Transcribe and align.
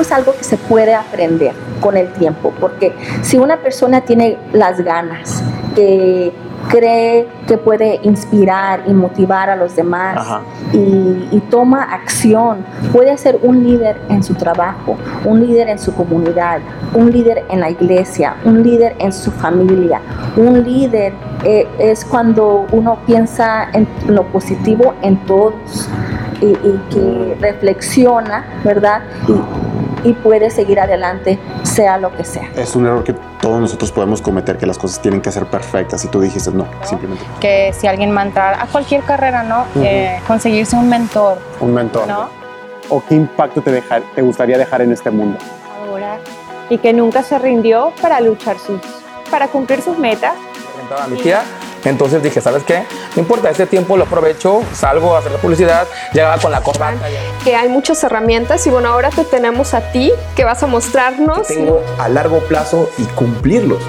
es 0.00 0.12
algo 0.12 0.34
que 0.36 0.44
se 0.44 0.56
puede 0.56 0.94
aprender 0.94 1.52
con 1.80 1.96
el 1.96 2.12
tiempo, 2.12 2.52
porque 2.60 2.94
si 3.22 3.38
una 3.38 3.58
persona 3.58 4.00
tiene 4.02 4.36
las 4.52 4.80
ganas, 4.80 5.42
que 5.74 6.32
cree 6.68 7.26
que 7.46 7.56
puede 7.56 8.00
inspirar 8.02 8.82
y 8.86 8.92
motivar 8.92 9.48
a 9.50 9.56
los 9.56 9.74
demás 9.74 10.40
y, 10.72 11.40
toma 11.50 11.82
acción, 11.82 12.64
puede 12.92 13.16
ser 13.16 13.38
un 13.42 13.64
líder 13.64 13.98
en 14.10 14.22
su 14.22 14.34
trabajo, 14.34 14.96
un 15.24 15.46
líder 15.46 15.68
en 15.68 15.78
su 15.78 15.94
comunidad, 15.94 16.58
un 16.94 17.10
líder 17.10 17.44
en 17.48 17.60
la 17.60 17.70
iglesia, 17.70 18.36
un 18.44 18.62
líder 18.62 18.96
en 18.98 19.12
su 19.12 19.30
familia. 19.30 20.00
Un 20.36 20.62
líder 20.62 21.14
eh, 21.44 21.66
es 21.78 22.04
cuando 22.04 22.66
uno 22.70 22.98
piensa 23.06 23.70
en 23.72 23.88
lo 24.06 24.24
positivo 24.24 24.94
en 25.00 25.16
todos 25.24 25.88
y, 26.40 26.54
que 26.92 27.36
reflexiona, 27.40 28.44
¿verdad? 28.62 29.02
y 29.26 29.67
puede 30.12 30.50
seguir 30.50 30.80
adelante, 30.80 31.38
sea 31.62 31.98
lo 31.98 32.14
que 32.14 32.24
sea. 32.24 32.50
Es 32.56 32.76
un 32.76 32.86
error 32.86 33.04
que 33.04 33.14
todos 33.40 33.60
nosotros 33.60 33.92
podemos 33.92 34.22
cometer, 34.22 34.58
que 34.58 34.66
las 34.66 34.78
cosas 34.78 35.00
tienen 35.00 35.20
que 35.20 35.30
ser 35.32 35.46
perfectas 35.46 36.04
y 36.04 36.08
tú 36.08 36.20
dijiste 36.20 36.50
no, 36.50 36.66
simplemente. 36.82 37.24
Que 37.40 37.72
si 37.72 37.86
alguien 37.86 38.14
va 38.16 38.22
a 38.22 38.26
entrar 38.26 38.54
a 38.60 38.66
cualquier 38.66 39.02
carrera, 39.02 39.42
¿no? 39.42 39.64
Eh, 39.82 40.20
conseguirse 40.26 40.76
un 40.76 40.88
mentor. 40.88 41.38
Un 41.60 41.74
mentor. 41.74 42.06
¿no? 42.06 42.28
¿O 42.88 43.02
qué 43.06 43.14
impacto 43.14 43.60
te, 43.62 43.70
dejar, 43.70 44.02
te 44.14 44.22
gustaría 44.22 44.56
dejar 44.58 44.82
en 44.82 44.92
este 44.92 45.10
mundo? 45.10 45.38
Ahora. 45.80 46.18
Y 46.70 46.78
que 46.78 46.92
nunca 46.92 47.22
se 47.22 47.38
rindió 47.38 47.92
para 48.00 48.20
luchar 48.20 48.58
sus, 48.58 48.80
para 49.30 49.48
cumplir 49.48 49.82
sus 49.82 49.98
metas. 49.98 50.34
A 50.98 51.06
mi 51.06 51.16
tía 51.18 51.42
entonces 51.84 52.22
dije, 52.22 52.40
¿sabes 52.40 52.62
qué? 52.64 52.84
No 53.16 53.22
importa, 53.22 53.50
este 53.50 53.66
tiempo 53.66 53.96
lo 53.96 54.04
aprovecho, 54.04 54.62
salgo 54.72 55.14
a 55.14 55.20
hacer 55.20 55.32
la 55.32 55.38
publicidad, 55.38 55.86
llegaba 56.12 56.38
con 56.38 56.50
la 56.50 56.60
corbata. 56.60 56.98
Que 57.44 57.56
hay 57.56 57.68
muchas 57.68 58.02
herramientas 58.04 58.66
y 58.66 58.70
bueno, 58.70 58.88
ahora 58.88 59.10
te 59.10 59.24
tenemos 59.24 59.74
a 59.74 59.92
ti 59.92 60.12
que 60.34 60.44
vas 60.44 60.62
a 60.62 60.66
mostrarnos. 60.66 61.46
tengo 61.46 61.82
a 61.98 62.08
largo 62.08 62.40
plazo 62.40 62.90
y 62.98 63.04
cumplirlos. 63.04 63.82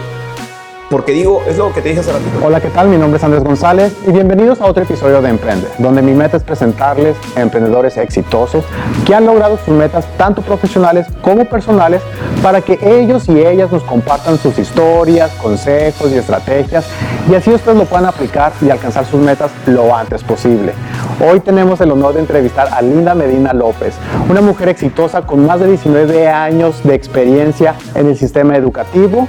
Porque 0.90 1.12
digo, 1.12 1.44
es 1.48 1.56
lo 1.56 1.72
que 1.72 1.82
te 1.84 1.90
dije 1.90 2.02
hace 2.02 2.12
ratito. 2.12 2.44
Hola, 2.44 2.60
¿qué 2.60 2.70
tal? 2.70 2.88
Mi 2.88 2.98
nombre 2.98 3.20
es 3.20 3.24
Andrés 3.24 3.44
González 3.44 3.94
y 4.08 4.12
bienvenidos 4.12 4.60
a 4.60 4.66
otro 4.66 4.82
episodio 4.82 5.22
de 5.22 5.30
Emprende, 5.30 5.68
donde 5.78 6.02
mi 6.02 6.14
meta 6.14 6.38
es 6.38 6.44
presentarles 6.44 7.16
a 7.36 7.42
emprendedores 7.42 7.96
exitosos 7.98 8.66
que 9.06 9.14
han 9.14 9.28
logrado 9.28 9.60
sus 9.64 9.76
metas 9.76 10.08
tanto 10.18 10.42
profesionales 10.42 11.06
como 11.22 11.46
personales 11.46 12.02
para 12.42 12.62
que 12.62 12.80
ellos 12.82 13.30
y 13.30 13.40
ellas 13.40 13.72
nos 13.72 13.84
compartan 13.84 14.40
sus 14.40 14.58
historias, 14.58 15.30
consejos 15.34 16.12
y 16.12 16.18
estrategias 16.18 16.86
y 17.30 17.36
así 17.36 17.52
ustedes 17.52 17.78
lo 17.78 17.86
puedan 17.86 18.08
aplicar 18.08 18.52
y 18.62 18.70
alcanzar 18.70 19.06
sus 19.06 19.20
metas 19.20 19.52
lo 19.68 19.96
antes 19.96 20.24
posible. 20.24 20.74
Hoy 21.20 21.40
tenemos 21.40 21.80
el 21.82 21.92
honor 21.92 22.16
de 22.16 22.22
entrevistar 22.22 22.70
a 22.72 22.82
Linda 22.82 23.14
Medina 23.14 23.54
López, 23.54 23.94
una 24.30 24.42
mujer 24.42 24.70
exitosa 24.70 25.22
con 25.22 25.46
más 25.46 25.60
de 25.60 25.68
19 25.68 26.28
años 26.28 26.82
de 26.84 26.96
experiencia 26.96 27.76
en 27.94 28.08
el 28.08 28.18
sistema 28.18 28.56
educativo 28.56 29.28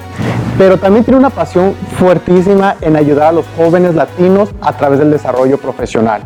pero 0.60 0.76
también 0.76 1.04
tiene 1.04 1.18
una 1.18 1.30
pasión 1.30 1.74
fuertísima 1.98 2.76
en 2.82 2.94
ayudar 2.94 3.28
a 3.28 3.32
los 3.32 3.46
jóvenes 3.56 3.94
latinos 3.94 4.50
a 4.60 4.74
través 4.74 4.98
del 4.98 5.10
desarrollo 5.10 5.56
profesional. 5.56 6.20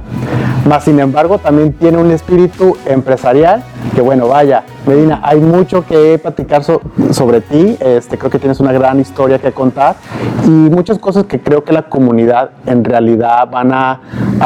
Más 0.66 0.82
sin 0.82 0.98
embargo, 0.98 1.38
también 1.38 1.72
tiene 1.72 1.98
un 1.98 2.10
espíritu 2.10 2.76
empresarial 2.84 3.62
que 3.94 4.00
bueno, 4.00 4.26
vaya, 4.26 4.64
Medina, 4.86 5.20
hay 5.22 5.38
mucho 5.38 5.86
que 5.86 6.18
platicar 6.18 6.64
sobre 6.64 7.40
ti, 7.40 7.76
este, 7.78 8.18
creo 8.18 8.30
que 8.30 8.40
tienes 8.40 8.58
una 8.58 8.72
gran 8.72 8.98
historia 8.98 9.38
que 9.38 9.52
contar 9.52 9.94
y 10.44 10.48
muchas 10.48 10.98
cosas 10.98 11.26
que 11.26 11.40
creo 11.40 11.62
que 11.62 11.72
la 11.72 11.82
comunidad 11.82 12.50
en 12.66 12.84
realidad 12.84 13.48
van 13.48 13.72
a, 13.72 14.00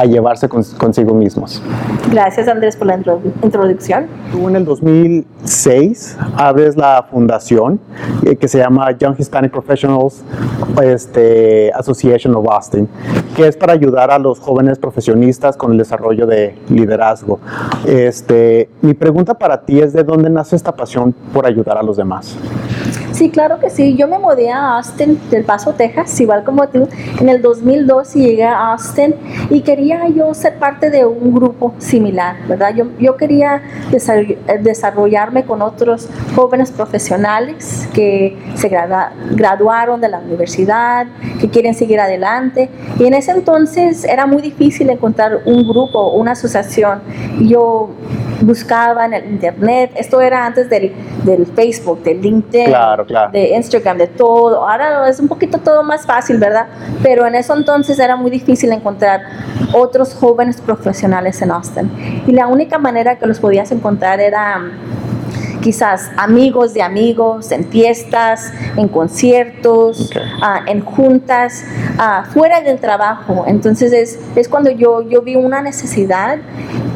llevarse 0.05 0.49
consigo 0.49 1.15
mismos. 1.15 1.63
Gracias 2.11 2.49
Andrés 2.49 2.77
por 2.77 2.87
la 2.87 2.99
introducción. 3.43 4.07
Tú 4.33 4.49
en 4.49 4.57
el 4.57 4.65
2006 4.65 6.17
abres 6.37 6.77
la 6.77 7.07
fundación 7.11 7.81
eh, 8.25 8.37
que 8.37 8.49
se 8.49 8.59
llama 8.59 8.91
Young 8.93 9.17
Hispanic 9.19 9.53
Professionals 9.53 10.23
este, 10.83 11.71
Association 11.75 12.35
of 12.35 12.47
Austin, 12.49 12.89
que 13.37 13.47
es 13.47 13.57
para 13.57 13.73
ayudar 13.73 14.11
a 14.11 14.19
los 14.19 14.39
jóvenes 14.39 14.79
profesionistas 14.79 15.57
con 15.57 15.73
el 15.73 15.79
desarrollo 15.79 16.27
de 16.27 16.57
liderazgo. 16.69 17.41
Este, 17.87 18.69
mi 18.81 18.95
pregunta 18.95 19.35
para 19.35 19.63
ti 19.63 19.81
es 19.81 19.93
de 19.93 20.05
dónde 20.05 20.31
nace 20.31 20.57
esta 20.57 20.75
pasión 20.75 21.15
por 21.33 21.47
ayudar 21.47 21.79
a 21.79 21.83
los 21.83 21.97
demás? 21.97 22.37
Sí, 23.19 23.31
claro 23.31 23.59
que 23.59 23.69
sí. 23.69 23.97
Yo 23.97 24.07
me 24.07 24.17
mudé 24.17 24.49
a 24.49 24.77
Austin, 24.77 25.21
del 25.29 25.43
Paso, 25.43 25.73
Texas, 25.73 26.21
igual 26.21 26.45
como 26.45 26.69
tú. 26.69 26.89
En 27.21 27.29
el 27.29 27.43
2002 27.43 28.15
llegué 28.15 28.45
a 28.45 28.71
Austin 28.71 29.13
y 29.51 29.63
quería 29.63 30.07
yo 30.07 30.33
ser 30.35 30.57
parte 30.61 30.89
de 30.89 31.05
un 31.05 31.35
grupo 31.35 31.75
similar, 31.79 32.37
¿verdad? 32.47 32.77
Yo, 32.77 32.85
yo 33.01 33.17
quería 33.17 33.61
desarrollarme 34.61 35.45
con 35.45 35.63
otros 35.63 36.09
jóvenes 36.37 36.71
profesionales 36.71 37.89
que 37.93 38.39
se 38.55 38.69
graduaron 38.69 40.01
de 40.01 40.11
la 40.11 40.21
universidad, 40.21 41.09
que 41.41 41.49
quieren 41.49 41.75
seguir 41.75 41.99
adelante. 41.99 42.71
Y 43.01 43.07
en 43.07 43.15
ese 43.15 43.33
entonces 43.33 44.05
era 44.05 44.27
muy 44.27 44.43
difícil 44.43 44.91
encontrar 44.91 45.41
un 45.45 45.67
grupo, 45.67 46.13
una 46.13 46.33
asociación. 46.33 47.01
Yo 47.41 47.91
buscaba 48.41 49.07
en 49.07 49.15
el 49.15 49.27
internet, 49.33 49.93
esto 49.97 50.21
era 50.21 50.47
antes 50.47 50.69
del, 50.71 50.93
del 51.25 51.47
Facebook, 51.47 52.03
del 52.03 52.21
LinkedIn, 52.21 52.73
de 53.33 53.57
Instagram, 53.57 53.99
de 53.99 54.07
todo. 54.07 54.69
Ahora 54.69 55.09
es 55.09 55.19
un 55.21 55.29
poquito 55.29 55.59
todo 55.59 55.83
más 55.83 56.07
fácil, 56.07 56.39
¿verdad? 56.39 56.67
Pero 57.03 57.27
en 57.27 57.35
eso 57.35 57.55
entonces 57.57 57.99
era 57.99 58.17
muy 58.17 58.31
difícil 58.31 58.73
encontrar 58.73 59.23
otros 59.75 60.15
jóvenes 60.15 60.61
profesionales 60.61 61.41
en 61.43 61.51
Austin. 61.51 61.91
Y 62.27 62.33
la 62.33 62.47
única 62.47 62.79
manera 62.79 63.19
que 63.19 63.27
los 63.27 63.41
podías 63.41 63.71
encontrar 63.73 64.21
era 64.21 64.61
quizás 65.69 66.11
amigos 66.17 66.73
de 66.73 66.81
amigos, 66.81 67.53
en 67.53 67.63
fiestas, 67.67 68.51
en 68.79 68.89
conciertos, 68.89 70.11
ah, 70.41 70.63
en 70.67 70.81
juntas, 70.81 71.63
ah, 71.99 72.25
fuera 72.33 72.63
del 72.63 72.79
trabajo. 72.79 73.45
Entonces 73.47 73.93
es, 73.93 74.19
es 74.35 74.49
cuando 74.49 74.71
yo, 74.71 75.03
yo 75.03 75.21
vi 75.21 75.37
una 75.37 75.61
necesidad 75.61 76.39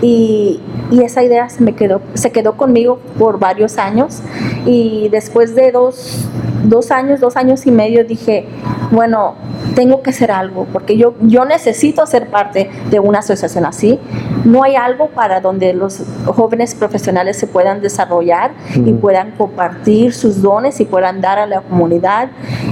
y, 0.00 0.62
y, 0.90 1.02
esa 1.02 1.22
idea 1.22 1.50
se 1.50 1.62
me 1.62 1.74
quedó, 1.74 2.00
se 2.14 2.32
quedó 2.32 2.56
conmigo 2.56 2.98
por 3.18 3.38
varios 3.38 3.76
años 3.76 4.22
y 4.64 5.10
después 5.10 5.54
de 5.54 5.70
dos, 5.70 6.26
dos 6.64 6.90
años, 6.92 7.20
dos 7.20 7.36
años 7.36 7.66
y 7.66 7.70
medio 7.70 8.06
dije, 8.06 8.46
bueno, 8.90 9.34
tengo 9.74 10.02
que 10.02 10.10
hacer 10.10 10.30
algo, 10.30 10.66
porque 10.72 10.96
yo, 10.96 11.14
yo 11.20 11.44
necesito 11.44 12.06
ser 12.06 12.28
parte 12.28 12.70
de 12.90 13.00
una 13.00 13.18
asociación 13.18 13.66
así. 13.66 13.98
No 14.44 14.62
hay 14.62 14.76
algo 14.76 15.08
para 15.08 15.40
donde 15.40 15.72
los 15.72 16.02
jóvenes 16.26 16.74
profesionales 16.74 17.38
se 17.38 17.46
puedan 17.46 17.80
desarrollar 17.80 18.52
y 18.74 18.92
puedan 18.92 19.32
compartir 19.32 20.12
sus 20.12 20.42
dones 20.42 20.80
y 20.80 20.84
puedan 20.84 21.20
dar 21.20 21.38
a 21.38 21.46
la 21.46 21.60
comunidad. 21.60 22.30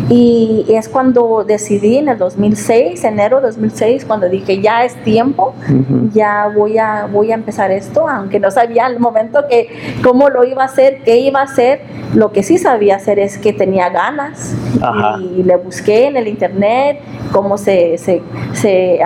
Y 0.08 0.66
es 0.68 0.88
cuando 0.88 1.44
decidí 1.46 1.98
en 1.98 2.08
el 2.08 2.18
2006, 2.18 3.04
enero 3.04 3.40
de 3.40 3.48
2006, 3.48 4.04
cuando 4.04 4.28
dije 4.28 4.60
ya 4.60 4.84
es 4.84 4.94
tiempo, 5.04 5.54
ya 6.12 6.50
voy 6.54 6.78
a, 6.78 7.06
voy 7.06 7.32
a 7.32 7.34
empezar 7.34 7.70
esto, 7.70 8.08
aunque 8.08 8.40
no 8.40 8.50
sabía 8.50 8.86
al 8.86 8.98
momento 8.98 9.44
que 9.48 9.68
cómo 10.02 10.28
lo 10.28 10.44
iba 10.44 10.62
a 10.62 10.66
hacer, 10.66 11.02
qué 11.04 11.18
iba 11.18 11.40
a 11.40 11.44
hacer. 11.44 11.82
Lo 12.14 12.32
que 12.32 12.42
sí 12.42 12.58
sabía 12.58 12.96
hacer 12.96 13.20
es 13.20 13.38
que 13.38 13.52
tenía 13.52 13.88
ganas 13.88 14.56
y 15.20 15.44
le 15.44 15.56
busqué 15.56 16.08
en 16.08 16.16
el 16.16 16.26
internet 16.26 17.00
cómo 17.32 17.56
se, 17.56 17.98
se, 17.98 18.22
se, 18.52 19.00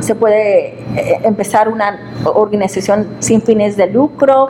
se 0.00 0.14
puede 0.14 0.74
eh, 0.96 1.20
empezar 1.24 1.68
una 1.68 1.98
organización 2.24 3.08
sin 3.18 3.42
fines 3.42 3.76
de 3.76 3.88
lucro 3.88 4.48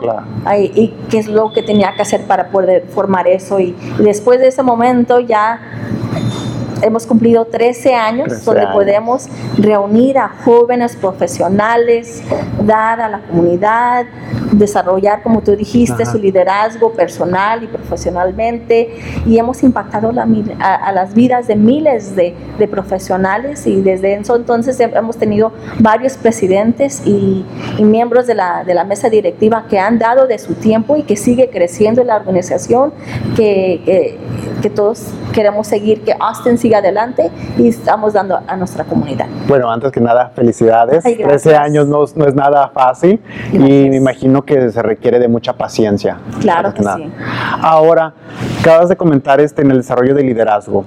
y, 0.57 0.93
qué 1.09 1.19
es 1.19 1.27
lo 1.27 1.53
que 1.53 1.63
tenía 1.63 1.93
que 1.95 2.01
hacer 2.01 2.25
para 2.25 2.49
poder 2.49 2.85
formar 2.87 3.27
eso. 3.27 3.59
y 3.59 3.75
después 3.99 4.39
de 4.39 4.47
ese 4.47 4.63
momento 4.63 5.19
ya 5.19 5.59
hemos 6.81 7.05
cumplido 7.05 7.45
13 7.45 7.95
años 7.95 8.45
donde 8.45 8.67
podemos 8.67 9.27
reunir 9.57 10.17
a 10.17 10.29
jóvenes 10.43 10.95
profesionales, 10.95 12.23
dar 12.65 13.01
a 13.01 13.09
la 13.09 13.19
comunidad, 13.19 14.05
desarrollar, 14.51 15.23
como 15.23 15.41
tú 15.41 15.55
dijiste, 15.55 16.05
su 16.05 16.17
liderazgo 16.17 16.91
personal 16.93 17.63
y 17.63 17.67
profesionalmente. 17.67 18.95
Y 19.25 19.37
hemos 19.37 19.63
impactado 19.63 20.09
a, 20.09 20.91
las 20.91 21.13
vidas 21.13 21.47
de 21.47 21.55
miles 21.55 22.15
de, 22.15 22.35
profesionales 22.67 23.65
y 23.65 23.81
desde 23.81 24.15
eso 24.15 24.35
entonces 24.35 24.77
hemos 24.79 25.15
tenido 25.15 25.53
varios 25.79 26.17
presidentes 26.17 27.01
y, 27.05 27.45
miembros 27.79 28.27
de 28.27 28.35
la, 28.35 28.65
de 28.65 28.73
la, 28.73 28.83
mesa 28.83 29.09
directiva 29.09 29.65
que 29.69 29.79
han 29.79 29.97
dado 29.99 30.27
de 30.27 30.37
su 30.37 30.53
tiempo 30.55 30.97
y 30.97 31.03
que 31.03 31.15
sigue 31.15 31.49
creciendo 31.49 32.01
en 32.01 32.07
la 32.07 32.17
organización, 32.17 32.91
que, 33.35 34.17
que, 34.61 34.69
todos 34.69 35.07
queremos 35.37 35.67
seguir, 35.67 36.01
que 36.01 36.15
Austin 36.19 36.57
siga 36.57 36.79
adelante 36.79 37.29
y 37.59 37.67
estamos 37.67 38.13
dando 38.13 38.39
a 38.47 38.55
nuestra 38.55 38.83
comunidad. 38.85 39.27
Bueno, 39.47 39.69
antes 39.69 39.91
que 39.91 40.01
nada, 40.01 40.31
felicidades. 40.33 41.03
13 41.03 41.55
años 41.55 41.87
no, 41.87 42.05
no, 42.15 42.25
es 42.25 42.33
nada 42.33 42.69
fácil 42.69 43.21
y 43.53 43.59
me 43.59 43.97
imagino 43.97 44.43
que 44.43 44.71
se 44.71 44.81
requiere 44.81 45.19
de 45.19 45.27
mucha 45.27 45.53
paciencia. 45.53 46.17
Claro 46.41 46.73
que 46.73 46.81
sí. 46.81 47.13
Ahora, 47.61 48.15
acabas 48.61 48.89
de 48.89 48.95
comentar 48.95 49.39
este, 49.39 49.61
en 49.61 49.69
el 49.69 49.77
desarrollo 49.77 50.15
de 50.15 50.23
liderazgo. 50.23 50.85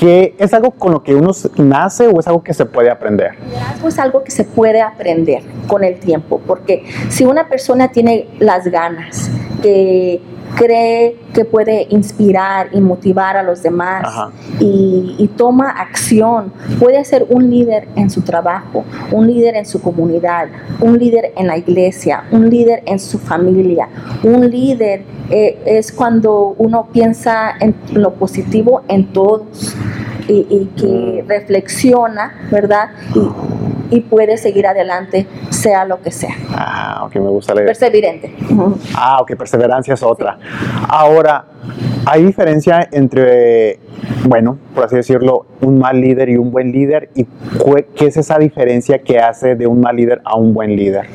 que 0.00 0.34
es 0.38 0.54
algo 0.54 0.70
con 0.70 0.92
lo 0.92 1.02
que 1.02 1.14
uno 1.14 1.32
nace 1.58 2.08
o 2.08 2.18
es 2.18 2.26
algo 2.26 2.42
que 2.42 2.54
se 2.54 2.64
puede 2.64 2.90
aprender. 2.90 3.34
liderazgo 3.44 3.88
es 3.88 3.98
algo 3.98 4.24
que 4.24 4.30
se 4.30 4.44
puede 4.44 4.80
aprender 4.80 5.42
con 5.66 5.84
el 5.84 6.00
tiempo, 6.00 6.40
porque 6.46 6.86
si 7.10 7.26
una 7.26 7.48
persona 7.48 7.88
tiene 7.88 8.28
las 8.38 8.66
ganas, 8.66 9.30
que 9.62 10.22
cree 10.56 11.16
que 11.32 11.44
puede 11.44 11.86
inspirar 11.90 12.68
y 12.72 12.80
motivar 12.80 13.36
a 13.36 13.42
los 13.42 13.62
demás 13.62 14.06
y, 14.60 15.16
y 15.18 15.28
toma 15.28 15.70
acción, 15.70 16.52
puede 16.78 17.04
ser 17.04 17.26
un 17.28 17.50
líder 17.50 17.88
en 17.96 18.10
su 18.10 18.22
trabajo, 18.22 18.84
un 19.10 19.26
líder 19.26 19.56
en 19.56 19.66
su 19.66 19.80
comunidad, 19.80 20.48
un 20.80 20.98
líder 20.98 21.32
en 21.36 21.46
la 21.46 21.56
iglesia, 21.56 22.24
un 22.30 22.48
líder 22.50 22.82
en 22.86 22.98
su 22.98 23.18
familia. 23.18 23.88
Un 24.22 24.50
líder 24.50 25.02
eh, 25.30 25.58
es 25.66 25.92
cuando 25.92 26.54
uno 26.58 26.88
piensa 26.92 27.54
en 27.60 27.74
lo 27.92 28.14
positivo 28.14 28.82
en 28.88 29.12
todos 29.12 29.74
y, 30.28 30.46
y 30.50 30.70
que 30.76 31.24
reflexiona, 31.26 32.48
¿verdad? 32.50 32.90
Y, 33.14 33.63
y 33.90 34.00
puede 34.00 34.36
seguir 34.36 34.66
adelante, 34.66 35.26
sea 35.50 35.84
lo 35.84 36.00
que 36.00 36.10
sea. 36.10 36.34
Ah, 36.50 37.02
ok, 37.06 37.16
me 37.16 37.28
gusta 37.28 37.54
la 37.54 37.62
idea. 37.62 37.68
Perseverante. 37.68 38.34
Ah, 38.94 39.18
ok, 39.20 39.36
perseverancia 39.36 39.94
es 39.94 40.02
otra. 40.02 40.38
Ahora, 40.88 41.44
¿hay 42.06 42.24
diferencia 42.24 42.88
entre, 42.90 43.78
bueno, 44.26 44.58
por 44.74 44.84
así 44.84 44.96
decirlo, 44.96 45.46
un 45.60 45.78
mal 45.78 46.00
líder 46.00 46.28
y 46.28 46.36
un 46.36 46.50
buen 46.50 46.72
líder? 46.72 47.10
¿Y 47.14 47.26
qué 47.96 48.06
es 48.06 48.16
esa 48.16 48.38
diferencia 48.38 48.98
que 48.98 49.18
hace 49.18 49.54
de 49.54 49.66
un 49.66 49.80
mal 49.80 49.96
líder 49.96 50.20
a 50.24 50.36
un 50.36 50.54
buen 50.54 50.76
líder? 50.76 51.06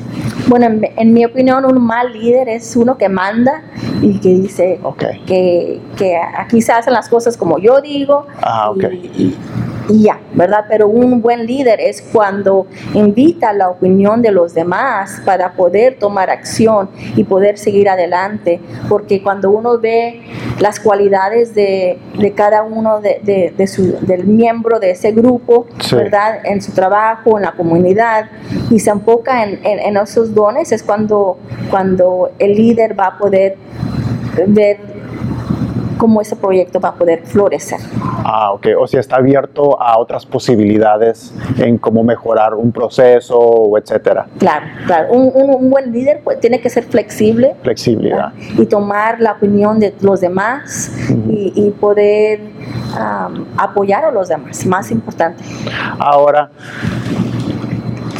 Bueno, 0.50 0.66
en, 0.66 0.84
en 0.96 1.12
mi 1.12 1.24
opinión, 1.24 1.64
un 1.64 1.80
mal 1.80 2.12
líder 2.12 2.48
es 2.48 2.74
uno 2.74 2.98
que 2.98 3.08
manda 3.08 3.62
y 4.02 4.18
que 4.18 4.30
dice 4.30 4.80
Ok. 4.82 5.04
que, 5.24 5.80
que 5.96 6.16
aquí 6.16 6.60
se 6.60 6.72
hacen 6.72 6.92
las 6.92 7.08
cosas 7.08 7.36
como 7.36 7.58
yo 7.60 7.80
digo 7.80 8.26
Ah, 8.42 8.72
y, 8.76 8.84
y- 9.22 9.38
ya, 9.92 10.20
¿verdad? 10.34 10.66
Pero 10.68 10.86
un 10.86 11.20
buen 11.20 11.46
líder 11.46 11.80
es 11.80 12.00
cuando 12.12 12.66
invita 12.94 13.52
la 13.52 13.68
opinión 13.70 14.22
de 14.22 14.30
los 14.30 14.54
demás 14.54 15.20
para 15.24 15.54
poder 15.54 15.98
tomar 15.98 16.30
acción 16.30 16.88
y 17.16 17.24
poder 17.24 17.58
seguir 17.58 17.88
adelante, 17.88 18.60
porque 18.88 19.20
cuando 19.20 19.50
uno 19.50 19.78
ve 19.80 20.20
las 20.60 20.78
cualidades 20.78 21.56
de, 21.56 21.98
de 22.16 22.32
cada 22.34 22.62
uno 22.62 23.00
de, 23.00 23.20
de- 23.24 23.52
de 23.56 23.66
su- 23.66 23.98
del 24.02 24.26
miembro 24.26 24.78
de 24.78 24.92
ese 24.92 25.10
grupo, 25.10 25.66
Sí. 25.80 25.96
¿verdad? 25.96 26.38
En 26.44 26.62
su 26.62 26.70
trabajo, 26.70 27.36
en 27.38 27.42
la 27.42 27.52
comunidad, 27.52 28.26
y 28.70 28.78
se 28.78 28.90
enfoca 28.90 29.42
en, 29.42 29.58
en- 29.66 29.80
en 29.80 29.96
esos 29.96 30.32
dones, 30.40 30.72
es 30.72 30.82
cuando, 30.82 31.38
cuando 31.70 32.30
el 32.38 32.54
líder 32.54 32.98
va 32.98 33.06
a 33.06 33.18
poder 33.18 33.56
ver 34.46 34.78
cómo 35.98 36.22
ese 36.22 36.34
proyecto 36.34 36.80
va 36.80 36.90
a 36.90 36.94
poder 36.94 37.26
florecer. 37.26 37.78
Ah, 38.24 38.52
ok. 38.54 38.68
O 38.80 38.86
sea, 38.86 39.00
está 39.00 39.16
abierto 39.16 39.78
a 39.80 39.98
otras 39.98 40.24
posibilidades 40.24 41.34
en 41.58 41.76
cómo 41.76 42.02
mejorar 42.02 42.54
un 42.54 42.72
proceso 42.72 43.38
o 43.38 43.76
etcétera. 43.76 44.26
Claro, 44.38 44.64
claro. 44.86 45.12
Un, 45.12 45.30
un- 45.34 45.50
un 45.62 45.68
buen 45.70 45.92
líder 45.92 46.22
pues, 46.24 46.40
tiene 46.40 46.58
que 46.60 46.70
ser 46.70 46.84
flexible 46.84 47.54
Flexibilidad. 47.62 48.32
y 48.56 48.64
tomar 48.64 49.20
la 49.20 49.32
opinión 49.32 49.78
de 49.78 49.94
los 50.00 50.22
demás 50.22 50.90
y, 51.28 51.52
y 51.54 51.70
poder 51.72 52.40
am, 52.98 53.44
apoyar 53.58 54.04
a 54.06 54.10
los 54.10 54.28
demás, 54.28 54.64
más 54.64 54.90
importante. 54.90 55.44
Ahora, 55.98 56.50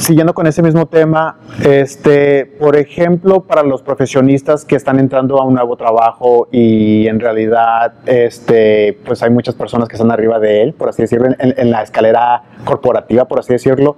siguiendo 0.01 0.33
con 0.35 0.47
ese 0.47 0.63
mismo 0.63 0.87
tema, 0.87 1.39
este, 1.65 2.47
por 2.47 2.77
ejemplo, 2.77 3.43
para 3.43 3.63
los 3.63 3.83
profesionistas 3.83 4.65
que 4.65 4.75
están 4.75 4.99
entrando 4.99 5.39
a 5.39 5.45
un 5.45 5.55
nuevo 5.55 5.77
trabajo 5.77 6.49
y 6.51 7.07
en 7.07 7.21
realidad, 7.21 7.93
este, 8.07 8.99
pues 9.05 9.23
hay 9.23 9.31
muchas 9.31 9.55
personas 9.55 9.89
que 9.89 9.97
están 9.97 10.11
arriba 10.11 10.39
de 10.39 10.63
él, 10.63 10.73
por 10.73 10.89
así 10.89 11.03
decirlo, 11.03 11.27
en, 11.27 11.37
en 11.39 11.71
la 11.71 11.83
escalera 11.83 12.43
corporativa, 12.65 13.27
por 13.27 13.41
así 13.41 13.53
decirlo, 13.53 13.97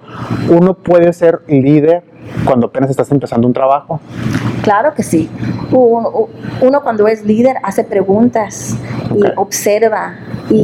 uno 0.48 0.74
puede 0.74 1.12
ser 1.12 1.40
líder 1.46 2.02
cuando 2.44 2.66
apenas 2.66 2.90
estás 2.90 3.10
empezando 3.10 3.46
un 3.46 3.52
trabajo. 3.52 4.00
Claro 4.62 4.94
que 4.94 5.02
sí. 5.02 5.28
Uno, 5.72 6.28
uno 6.60 6.82
cuando 6.82 7.08
es 7.08 7.24
líder 7.24 7.56
hace 7.62 7.84
preguntas 7.84 8.76
y 9.14 9.22
Ok. 9.24 9.32
observa 9.36 10.14
y, 10.50 10.54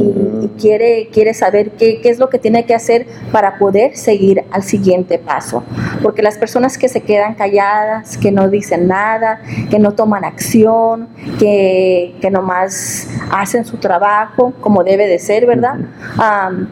y 0.41 0.51
quiere, 0.59 1.09
quiere 1.11 1.33
saber 1.33 1.71
qué, 1.71 1.99
qué 2.01 2.09
es 2.09 2.19
lo 2.19 2.29
que 2.29 2.37
tiene 2.39 2.65
que 2.65 2.73
hacer 2.75 3.07
para 3.31 3.57
poder 3.57 3.95
seguir 3.97 4.43
al 4.51 4.63
siguiente 4.63 5.17
paso. 5.19 5.63
Porque 6.01 6.21
las 6.21 6.37
personas 6.37 6.77
que 6.77 6.87
se 6.87 7.01
quedan 7.01 7.35
calladas, 7.35 8.17
que 8.17 8.31
no 8.31 8.47
dicen 8.49 8.87
nada, 8.87 9.41
que 9.69 9.79
no 9.79 9.93
toman 9.93 10.23
acción, 10.25 11.07
que, 11.39 12.15
que 12.21 12.29
nomás 12.31 13.09
hacen 13.31 13.65
su 13.65 13.77
trabajo 13.77 14.53
como 14.61 14.83
debe 14.83 15.07
de 15.07 15.19
ser, 15.19 15.45
¿verdad? 15.45 15.75
Am, 16.17 16.67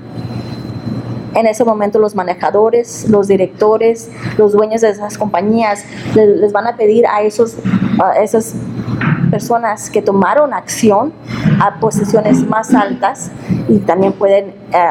en 1.39 1.47
ese 1.47 1.63
momento 1.63 1.99
los 1.99 2.15
manejadores, 2.15 3.07
los 3.09 3.27
directores, 3.27 4.09
los 4.37 4.53
dueños 4.53 4.81
de 4.81 4.89
esas 4.89 5.17
compañías 5.17 5.83
le- 6.15 6.35
les, 6.37 6.51
van 6.51 6.67
a 6.67 6.75
pedir 6.75 7.05
a 7.07 7.21
esos 7.21 7.55
esas 8.21 8.53
personas 9.31 9.89
que 9.89 10.01
tomaron 10.01 10.53
acción 10.53 11.11
a 11.59 11.79
posiciones 11.79 12.47
más 12.47 12.73
altas 12.73 13.29
y 13.67 13.79
también 13.79 14.13
pueden 14.13 14.53
eh, 14.73 14.85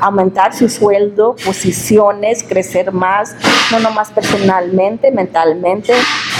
aumentar 0.00 0.54
su 0.54 0.68
sueldo, 0.68 1.36
posiciones, 1.44 2.42
crecer 2.42 2.92
más, 2.92 3.34
no 3.70 3.78
nomás 3.80 4.10
personalmente, 4.10 5.10
mentalmente 5.10 5.92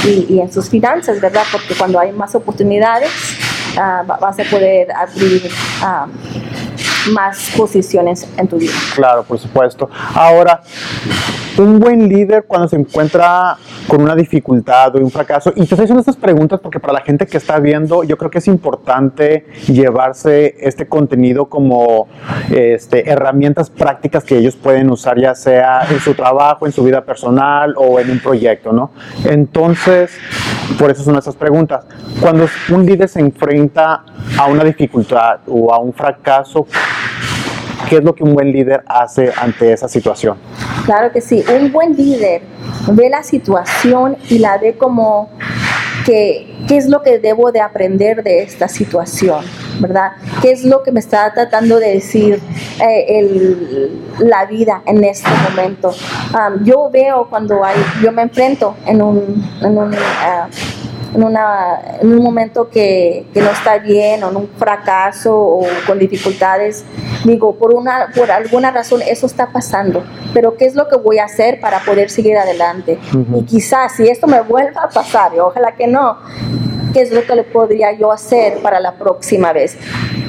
y, 0.04 0.40
en 0.40 0.52
sus 0.52 0.68
finanzas, 0.68 1.20
¿verdad? 1.20 1.44
Porque 1.50 1.74
cuando 1.74 1.98
hay 1.98 2.12
más 2.12 2.34
oportunidades 2.34 3.10
ah, 3.78 4.02
va- 4.08 4.18
vas 4.18 4.38
a 4.38 4.44
poder 4.44 4.88
abrir 4.92 5.48
ah, 5.82 6.06
más 7.10 7.50
posiciones 7.56 8.28
en 8.36 8.48
tu 8.48 8.58
vida. 8.58 8.72
Claro, 8.94 9.22
por 9.24 9.38
supuesto. 9.38 9.90
Ahora, 10.14 10.62
un 11.58 11.80
buen 11.80 12.08
líder 12.08 12.44
cuando 12.46 12.68
se 12.68 12.76
encuentra 12.76 13.56
con 13.86 14.02
una 14.02 14.14
dificultad 14.14 14.94
o 14.96 14.98
un 14.98 15.10
fracaso, 15.10 15.50
y 15.50 15.60
te 15.60 15.62
estoy 15.62 15.84
haciendo 15.84 16.00
estas 16.00 16.16
preguntas 16.16 16.60
porque 16.60 16.80
para 16.80 16.94
la 16.94 17.00
gente 17.00 17.26
que 17.26 17.36
está 17.36 17.58
viendo, 17.58 18.04
yo 18.04 18.16
creo 18.16 18.30
que 18.30 18.38
es 18.38 18.48
importante 18.48 19.46
llevarse 19.66 20.54
este 20.60 20.86
contenido 20.86 21.46
como 21.46 22.08
este, 22.50 23.10
herramientas 23.10 23.70
prácticas 23.70 24.24
que 24.24 24.38
ellos 24.38 24.56
pueden 24.56 24.90
usar, 24.90 25.18
ya 25.20 25.34
sea 25.34 25.86
en 25.90 26.00
su 26.00 26.14
trabajo, 26.14 26.66
en 26.66 26.72
su 26.72 26.82
vida 26.84 27.04
personal 27.04 27.74
o 27.76 28.00
en 28.00 28.10
un 28.10 28.18
proyecto, 28.20 28.72
¿no? 28.72 28.92
Entonces, 29.24 30.12
por 30.78 30.90
eso 30.90 31.02
son 31.02 31.16
estas 31.16 31.36
preguntas. 31.36 31.84
Cuando 32.20 32.46
un 32.70 32.86
líder 32.86 33.08
se 33.08 33.20
enfrenta 33.20 34.04
a 34.38 34.46
una 34.46 34.64
dificultad 34.64 35.40
o 35.46 35.72
a 35.72 35.78
un 35.78 35.92
fracaso, 35.92 36.66
¿Qué 37.88 37.96
es 37.98 38.04
lo 38.04 38.14
que 38.14 38.24
un 38.24 38.34
buen 38.34 38.52
líder 38.52 38.82
hace 38.86 39.32
ante 39.36 39.72
esa 39.72 39.88
situación? 39.88 40.36
Claro 40.86 41.12
que 41.12 41.20
sí, 41.20 41.44
un 41.60 41.70
buen 41.72 41.96
líder 41.96 42.42
ve 42.88 43.08
la 43.10 43.22
situación 43.22 44.16
y 44.28 44.38
la 44.38 44.58
ve 44.58 44.74
como 44.76 45.30
que 46.06 46.56
qué 46.66 46.76
es 46.78 46.88
lo 46.88 47.02
que 47.02 47.18
debo 47.18 47.52
de 47.52 47.60
aprender 47.60 48.22
de 48.24 48.42
esta 48.42 48.66
situación, 48.68 49.44
¿verdad? 49.78 50.12
¿Qué 50.40 50.50
es 50.50 50.64
lo 50.64 50.82
que 50.82 50.90
me 50.90 51.00
está 51.00 51.32
tratando 51.32 51.78
de 51.78 51.94
decir 51.94 52.40
eh, 52.80 53.04
el- 53.18 54.00
la 54.18 54.44
vida 54.46 54.82
en 54.86 55.04
este 55.04 55.28
momento? 55.50 55.92
Am, 56.34 56.64
yo 56.64 56.90
veo 56.90 57.26
cuando 57.28 57.62
hay, 57.64 57.76
yo 58.02 58.10
me 58.10 58.22
enfrento 58.22 58.74
en 58.86 59.00
un, 59.02 59.44
en 59.62 59.78
un, 59.78 59.94
ah, 59.94 60.48
en, 61.14 61.22
una, 61.22 61.78
en 62.00 62.12
un 62.12 62.22
momento 62.22 62.68
que, 62.68 63.26
que 63.32 63.40
no 63.40 63.50
está 63.50 63.78
bien 63.78 64.22
o 64.24 64.30
en 64.30 64.36
un 64.36 64.48
fracaso 64.48 65.36
o 65.36 65.66
con 65.86 65.98
dificultades, 65.98 66.84
digo, 67.24 67.54
por, 67.56 67.74
una, 67.74 68.08
por 68.14 68.30
alguna 68.30 68.70
razón 68.70 69.02
eso 69.02 69.26
está 69.26 69.48
pasando, 69.48 70.04
pero 70.34 70.56
¿qué 70.56 70.66
es 70.66 70.74
lo 70.74 70.88
que 70.88 70.96
voy 70.96 71.18
a 71.18 71.24
hacer 71.24 71.60
para 71.60 71.80
poder 71.80 72.10
seguir 72.10 72.36
adelante? 72.36 72.98
Y 73.34 73.42
quizás 73.44 73.92
si 73.96 74.08
esto 74.08 74.26
me 74.26 74.40
vuelva 74.40 74.84
a 74.84 74.88
pasar, 74.88 75.32
y 75.34 75.38
ojalá 75.38 75.74
que 75.74 75.86
no, 75.86 76.18
¿qué 76.92 77.02
es 77.02 77.12
lo 77.12 77.24
que 77.24 77.34
le 77.36 77.44
podría 77.44 77.92
yo 77.92 78.12
hacer 78.12 78.58
para 78.62 78.80
la 78.80 78.94
próxima 78.94 79.52
vez? 79.52 79.76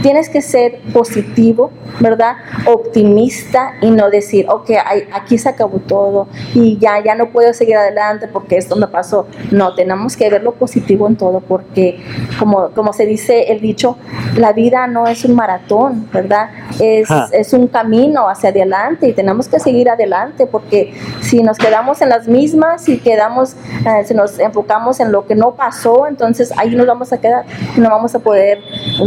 Tienes 0.02 0.28
que 0.30 0.42
ser 0.42 0.82
positivo, 0.94 1.72
¿verdad? 2.00 2.36
Optimista 2.66 3.76
y 3.82 3.90
no 3.90 4.10
decir, 4.10 4.46
ok, 4.50 4.72
aquí 5.14 5.38
se 5.38 5.48
acabó 5.50 5.80
todo 5.80 6.28
y 6.54 6.78
ya, 6.78 7.02
ya 7.02 7.16
no 7.16 7.30
puedo 7.30 7.54
seguir 7.54 7.78
adelante 7.78 8.28
porque 8.28 8.58
esto 8.58 8.76
me 8.76 8.88
pasó. 8.88 9.28
No, 9.52 9.76
tenemos 9.76 10.18
que 10.18 10.30
ver 10.30 10.44
lo 10.44 10.54
positivo 10.54 11.08
en 11.08 11.16
todo 11.16 11.40
porque, 11.40 12.04
como, 12.38 12.70
como 12.72 12.92
se 12.92 13.06
dice 13.06 13.52
el 13.52 13.62
dicho, 13.62 13.98
la 14.36 14.52
vida 14.52 14.88
no 14.88 15.08
es 15.08 15.24
un 15.24 15.36
maratón, 15.36 16.10
¿verdad? 16.12 16.50
Es, 16.80 17.10
Ah. 17.10 17.28
es 17.32 17.54
un 17.54 17.68
camino 17.68 18.28
hacia 18.28 18.50
adelante 18.50 19.08
y 19.08 19.14
tenemos 19.14 19.48
que 19.48 19.60
seguir 19.60 19.90
adelante 19.90 20.48
porque 20.48 20.94
si 21.22 21.44
nos 21.44 21.58
quedamos 21.58 22.02
en 22.02 22.10
las 22.10 22.28
mismas 22.28 22.88
y 22.90 22.98
quedamos, 23.00 23.54
eh, 23.86 24.04
si 24.06 24.14
nos 24.14 24.40
enfocamos 24.40 25.00
en 25.00 25.12
lo 25.12 25.26
que 25.26 25.36
no 25.36 25.56
pasó, 25.56 26.08
entonces 26.08 26.52
ahí 26.58 26.76
nos 26.76 26.86
vamos 26.86 27.12
a 27.14 27.20
quedar 27.20 27.46
no 27.78 27.90
vamos 27.90 28.14
a 28.16 28.20
poder 28.20 28.60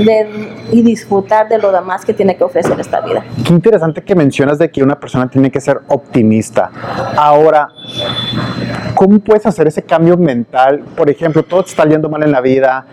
ver 0.05 0.29
y 0.73 0.83
disfrutar 0.83 1.49
de 1.49 1.59
lo 1.59 1.73
demás 1.73 2.05
que 2.05 2.13
tiene 2.13 2.37
que 2.37 2.45
ofrecer 2.45 2.79
esta 2.81 3.01
vida. 3.01 3.25
Qué 3.45 3.53
interesante 3.53 4.03
que 4.03 4.15
mencionas 4.15 4.59
de 4.59 4.71
que 4.71 4.83
una 4.83 4.99
persona 4.99 5.29
tiene 5.29 5.51
que 5.51 5.61
ser 5.61 5.81
optimista. 5.89 6.71
Ahora, 7.17 7.69
¿Cómo 8.97 9.19
puedes 9.19 9.45
hacer 9.45 9.67
ese 9.67 9.83
cambio 9.83 10.17
mental? 10.17 10.83
Por 10.97 11.11
ejemplo, 11.11 11.43
todo 11.43 11.63
te 11.63 11.69
está 11.69 11.85
yendo 11.85 12.09
mal 12.09 12.23
en 12.23 12.33
la 12.33 12.41
vida, 12.41 12.87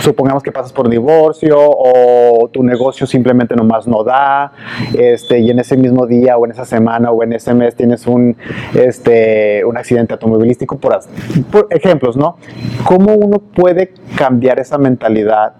supongamos 0.00 0.42
que 0.42 0.52
pasas 0.52 0.70
por 0.70 0.84
un 0.84 0.90
divorcio 0.90 1.56
o 1.58 2.50
tu 2.52 2.62
negocio 2.62 3.06
simplemente 3.06 3.56
nomás 3.56 3.86
no 3.86 4.04
da, 4.04 4.52
este, 4.92 5.38
y 5.38 5.50
en 5.50 5.58
ese 5.58 5.78
mismo 5.78 6.06
día 6.06 6.36
o 6.36 6.44
en 6.44 6.52
esa 6.52 6.66
semana 6.66 7.10
o 7.10 7.22
en 7.22 7.32
ese 7.32 7.54
mes 7.54 7.74
tienes 7.74 8.06
un, 8.06 8.36
este, 8.74 9.64
un 9.64 9.78
accidente 9.78 10.12
automovilístico, 10.12 10.76
por 10.76 11.00
ejemplos, 11.70 12.18
¿no? 12.18 12.36
¿Cómo 12.86 13.14
uno 13.14 13.40
puede 13.40 13.92
cambiar 14.16 14.60
esa 14.60 14.78
mentalidad 14.78 15.54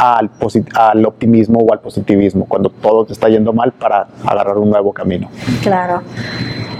al, 0.00 0.30
al 0.74 1.04
optimismo 1.06 1.60
o 1.60 1.72
al 1.72 1.80
positivismo 1.80 2.46
cuando 2.48 2.70
todo 2.70 3.04
te 3.04 3.12
está 3.12 3.28
yendo 3.28 3.52
mal 3.52 3.72
para 3.72 4.06
agarrar 4.24 4.56
un 4.58 4.70
nuevo 4.70 4.92
camino? 4.92 5.28
Claro. 5.62 6.02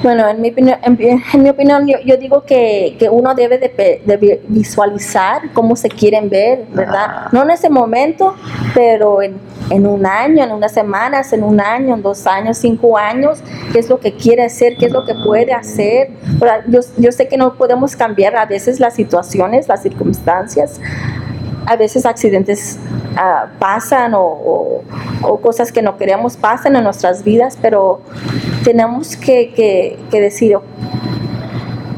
Bueno, 0.02 0.26
en 0.26 0.40
mi 0.40 0.48
opinión, 0.50 0.78
en, 0.82 0.98
en 1.34 1.42
mi 1.42 1.50
opinión 1.50 1.86
yo, 1.86 1.98
yo 2.06 2.16
digo 2.16 2.42
que, 2.44 2.96
que 2.98 3.10
uno 3.10 3.34
debe 3.34 3.58
de, 3.58 4.02
de 4.06 4.16
vi- 4.16 4.40
visualizar 4.48 5.42
cómo 5.52 5.76
se 5.76 5.90
quieren 5.90 6.30
ver, 6.30 6.64
¿verdad? 6.72 7.06
Ah. 7.06 7.28
No 7.32 7.42
en 7.42 7.50
ese 7.50 7.68
momento, 7.68 8.34
pero 8.74 9.20
en, 9.20 9.34
en 9.68 9.86
un 9.86 10.06
año, 10.06 10.42
en 10.42 10.52
unas 10.52 10.72
semanas, 10.72 11.34
en 11.34 11.44
un 11.44 11.60
año, 11.60 11.94
en 11.94 12.00
dos 12.00 12.26
años, 12.26 12.56
cinco 12.56 12.96
años, 12.96 13.42
qué 13.74 13.78
es 13.80 13.90
lo 13.90 14.00
que 14.00 14.14
quiere 14.14 14.42
hacer, 14.44 14.78
qué 14.78 14.86
es 14.86 14.92
lo 14.92 15.04
que 15.04 15.12
puede 15.22 15.52
hacer. 15.52 16.12
Yo, 16.68 16.80
yo 16.96 17.12
sé 17.12 17.28
que 17.28 17.36
no 17.36 17.52
podemos 17.52 17.94
cambiar 17.94 18.36
a 18.36 18.46
veces 18.46 18.80
las 18.80 18.94
situaciones, 18.94 19.68
las 19.68 19.82
circunstancias, 19.82 20.80
a 21.70 21.76
veces 21.76 22.04
accidentes 22.04 22.78
ah, 23.16 23.46
pasan 23.60 24.12
o, 24.16 24.82
cosas 25.40 25.70
que 25.70 25.82
no 25.82 25.96
queremos 25.96 26.36
pasan 26.36 26.74
en 26.74 26.82
nuestras 26.82 27.22
vidas, 27.22 27.56
pero 27.62 28.00
tenemos 28.64 29.16
que, 29.16 29.52
que- 29.54 29.96
que 30.10 30.20
decir, 30.20 30.56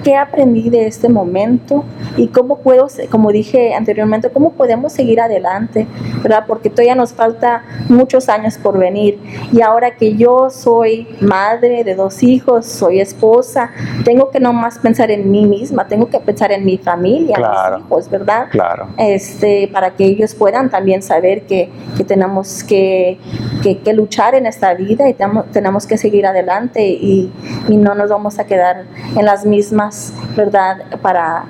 ¿qué 0.03 0.17
aprendí 0.17 0.71
de 0.71 0.87
este 0.87 1.09
momento? 1.09 1.85
¿Y 2.17 2.29
cómo 2.29 2.59
puedo, 2.59 2.87
como 3.11 3.31
dije 3.33 3.75
anteriormente, 3.75 4.31
cómo 4.31 4.53
podemos 4.53 4.93
seguir 4.93 5.21
adelante? 5.21 5.87
¿Verdad? 6.23 6.45
Porque 6.47 6.71
todavía 6.71 6.95
nos 6.95 7.13
falta 7.13 7.63
muchos 7.89 8.29
años 8.29 8.59
por 8.59 8.79
venir. 8.79 9.19
Y 9.53 9.61
ahora 9.63 9.97
que 9.97 10.15
yo 10.17 10.51
soy 10.51 11.07
madre 11.21 11.85
de 11.85 11.95
dos 11.95 12.23
hijos, 12.23 12.67
soy 12.67 13.01
esposa, 13.01 13.71
tengo 14.05 14.31
que 14.31 14.41
no 14.41 14.53
más 14.53 14.79
pensar 14.79 15.11
en 15.11 15.31
mí 15.31 15.47
misma, 15.47 15.87
tengo 15.89 16.09
que 16.09 16.19
pensar 16.21 16.53
en 16.53 16.65
mi 16.65 16.79
familia, 16.79 17.37
Claro. 17.37 17.79
mis 17.79 17.87
hijos, 17.87 18.11
¿verdad? 18.11 18.49
Claro. 18.51 18.89
este, 18.99 19.69
para 19.73 19.91
que 19.95 20.05
ellos 20.05 20.35
puedan 20.35 20.71
también 20.71 21.03
saber 21.03 21.43
que, 21.43 21.71
que 21.97 22.05
tenemos 22.05 22.63
que, 22.65 23.19
que- 23.63 23.79
que 23.79 23.93
luchar 23.93 24.35
en 24.35 24.47
esta 24.47 24.75
vida 24.75 25.09
y 25.09 25.15
tenemos, 25.15 25.87
que 25.87 25.97
seguir 25.97 26.27
adelante 26.27 26.87
y, 26.87 27.33
y 27.69 27.77
no 27.77 27.95
nos 27.95 28.11
vamos 28.11 28.39
a 28.39 28.45
quedar 28.45 28.85
en 29.17 29.25
las 29.25 29.45
mismas, 29.47 30.13
¿verdad? 30.37 30.79
Para, 31.01 31.45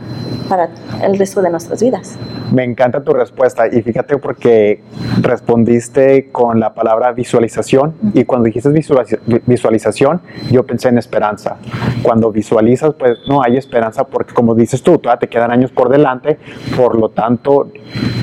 para 0.52 0.68
el 1.02 1.18
resto 1.18 1.40
de 1.40 1.49
nuestras 1.49 1.82
vidas. 1.82 2.18
Me 2.52 2.62
encanta 2.62 3.02
tu 3.02 3.14
respuesta 3.14 3.66
y 3.68 3.80
fíjate 3.80 4.18
porque 4.18 4.82
respondiste 5.23 6.28
con 6.30 6.61
la 6.61 6.75
palabra 6.75 7.11
visualización 7.12 7.94
y 8.12 8.25
cuando 8.25 8.44
dijiste 8.44 8.68
visualiza- 8.68 9.18
visualización 9.47 10.21
yo 10.50 10.66
pensé 10.66 10.90
en 10.90 10.99
esperanza. 10.99 11.56
Cuando 12.02 12.30
visualizas 12.30 12.92
pues 12.99 13.16
no 13.26 13.42
hay 13.42 13.56
esperanza 13.56 14.04
porque 14.04 14.35
como 14.35 14.54
dices 14.54 14.82
tú, 14.82 14.99
todavía 14.99 15.21
te 15.21 15.28
quedan 15.28 15.50
años 15.52 15.71
por 15.73 15.88
delante, 15.88 16.38
por 16.76 16.99
lo 16.99 17.09
tanto, 17.09 17.71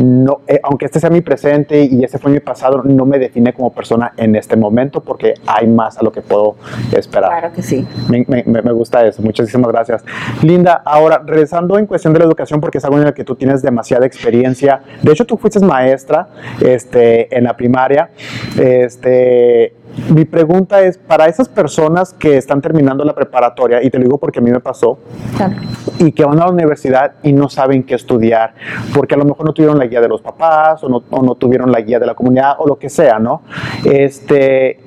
no, 0.03 0.41
eh, 0.47 0.59
aunque 0.63 0.85
este 0.85 0.99
sea 0.99 1.09
mi 1.09 1.21
presente 1.21 1.83
y 1.83 2.03
ese 2.03 2.19
fue 2.19 2.29
mi 2.31 2.39
pasado, 2.41 2.83
no 2.83 3.07
me 3.07 3.17
define 3.17 3.53
como 3.53 3.73
persona 3.73 4.13
en 4.17 4.35
este 4.35 4.55
momento 4.55 5.01
porque 5.01 5.33
hay 5.47 5.65
más 5.65 5.97
a 5.97 6.03
lo 6.03 6.11
que 6.11 6.21
puedo 6.21 6.57
esperar. 6.95 7.31
Claro 7.31 7.53
que 7.55 7.63
sí. 7.63 7.87
Me- 8.07 8.23
me- 8.27 8.43
me 8.61 8.71
gusta 8.71 9.03
eso, 9.07 9.23
muchísimas 9.23 9.71
gracias. 9.71 10.05
Linda, 10.43 10.83
ahora 10.85 11.23
regresando 11.25 11.79
en 11.79 11.87
cuestión 11.87 12.13
de 12.13 12.18
la 12.19 12.25
educación, 12.25 12.61
porque 12.61 12.77
es 12.77 12.85
algo 12.85 12.99
en 12.99 13.07
el 13.07 13.13
que 13.13 13.23
tú 13.23 13.35
tienes 13.35 13.61
demasiada 13.61 14.05
experiencia. 14.05 14.81
De 15.01 15.11
hecho, 15.11 15.25
tú 15.25 15.37
fuiste 15.37 15.59
maestra 15.59 16.29
este, 16.61 17.35
en 17.35 17.43
la 17.45 17.55
primaria. 17.57 18.09
Este, 18.57 19.73
mi 20.13 20.23
pregunta 20.25 20.81
es, 20.81 20.97
para 20.97 21.25
esas 21.27 21.49
personas 21.49 22.13
que 22.13 22.37
están 22.37 22.61
terminando 22.61 23.03
la 23.03 23.13
preparatoria, 23.15 23.81
y 23.83 23.89
te 23.89 23.97
lo 23.97 24.03
digo 24.03 24.17
porque 24.17 24.39
a 24.39 24.41
mí 24.41 24.51
me 24.51 24.59
pasó, 24.59 24.99
Claro. 25.35 25.55
y 25.97 26.11
que 26.11 26.23
van 26.23 26.39
a 26.39 26.45
la 26.45 26.51
universidad 26.51 27.13
y 27.23 27.33
no 27.33 27.49
saben 27.49 27.83
qué 27.83 27.95
estudiar, 27.95 28.53
porque 28.93 29.15
a 29.15 29.17
lo 29.17 29.25
mejor 29.25 29.45
no 29.45 29.53
tuvieron 29.53 29.77
la 29.79 29.85
guía 29.85 29.99
de 30.01 30.07
los 30.07 30.21
papás 30.21 30.83
o 30.83 30.89
no, 30.89 31.03
o 31.09 31.23
no 31.23 31.35
tuvieron 31.35 31.71
la 31.71 31.81
guía 31.81 31.99
de 31.99 32.05
la 32.05 32.13
comunidad 32.13 32.53
o 32.59 32.67
lo 32.67 32.77
que 32.77 32.89
sea, 32.89 33.17
¿no? 33.19 33.41
Este, 33.83 34.79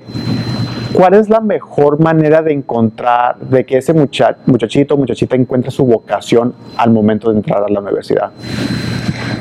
¿Cuál 0.93 1.15
es 1.15 1.29
la 1.29 1.41
mejor 1.41 2.01
manera 2.01 2.43
de 2.43 2.53
encontrar, 2.53 3.37
de 3.39 3.65
que 3.65 3.79
ese 3.79 3.93
mucha- 3.93 4.37
muchachito 4.47 4.95
o 4.95 4.99
muchachita 4.99 5.37
encuentre 5.37 5.71
su 5.71 5.85
vocación 5.85 6.55
al 6.77 6.91
momento 6.91 7.31
de 7.31 7.39
entrar 7.39 7.63
a 7.65 7.69
la 7.69 7.81
universidad? 7.81 8.31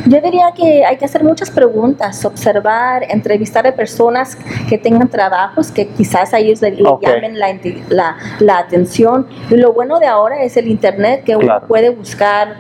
Yo 0.08 0.20
diría 0.20 0.52
que 0.56 0.84
hay 0.84 0.98
que 0.98 1.06
hacer 1.06 1.24
muchas 1.24 1.52
preguntas, 1.52 2.26
observar, 2.26 3.04
entrevistar 3.10 3.68
a 3.68 3.76
personas 3.76 4.36
que 4.68 4.78
tengan 4.78 5.08
trabajos 5.10 5.72
que 5.72 5.88
quizás 5.90 6.34
a 6.34 6.40
ellos 6.40 6.62
le, 6.62 6.72
llamen 7.02 7.38
la, 7.38 7.52
inte- 7.52 7.84
la- 7.90 8.16
la 8.40 8.58
atención. 8.58 9.28
Y 9.50 9.56
lo 9.58 9.74
bueno 9.74 10.00
de 10.00 10.08
ahora 10.08 10.44
es 10.44 10.58
el 10.58 10.68
Internet, 10.68 11.24
que 11.24 11.36
uno 11.36 11.62
puede 11.68 11.92
buscar 11.92 12.56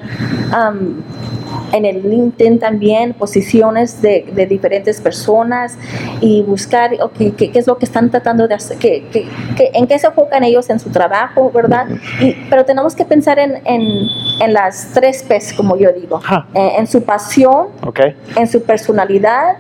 en 1.74 1.86
el 1.86 2.01
LinkedIn 2.10 2.60
también 2.60 3.13
posiciones 3.13 4.01
de, 4.01 4.25
de 4.34 4.46
diferentes 4.46 5.00
personas 5.01 5.77
y 6.20 6.41
buscar 6.44 6.91
ok, 7.01 7.36
qué, 7.38 7.51
qué 7.51 7.60
es 7.60 7.68
lo 7.68 7.77
que 7.77 7.86
están 7.86 8.10
tratando 8.12 8.48
de 8.48 8.56
hacer, 8.56 8.77
qué- 8.77 9.06
en 9.74 9.88
qué 9.88 10.00
se 10.00 10.08
enfocan 10.08 10.44
ellos 10.44 10.70
en 10.70 10.80
su 10.80 10.89
trabajo, 10.89 11.51
¿verdad? 11.51 11.88
Y- 12.20 12.34
pero 12.50 12.65
tenemos 12.65 12.96
que 12.96 13.06
pensar 13.06 13.39
en, 13.39 13.62
en- 13.65 14.08
en 14.41 14.53
las 14.53 14.89
tres 14.94 15.24
P's, 15.24 15.53
como 15.53 15.77
yo 15.77 15.91
digo. 15.94 16.20
Eh, 16.53 16.72
en 16.77 16.88
su 16.88 17.03
pasión, 17.03 17.68
¿Ok? 17.86 18.00
en 18.36 18.48
su 18.48 18.63
personalidad 18.63 19.58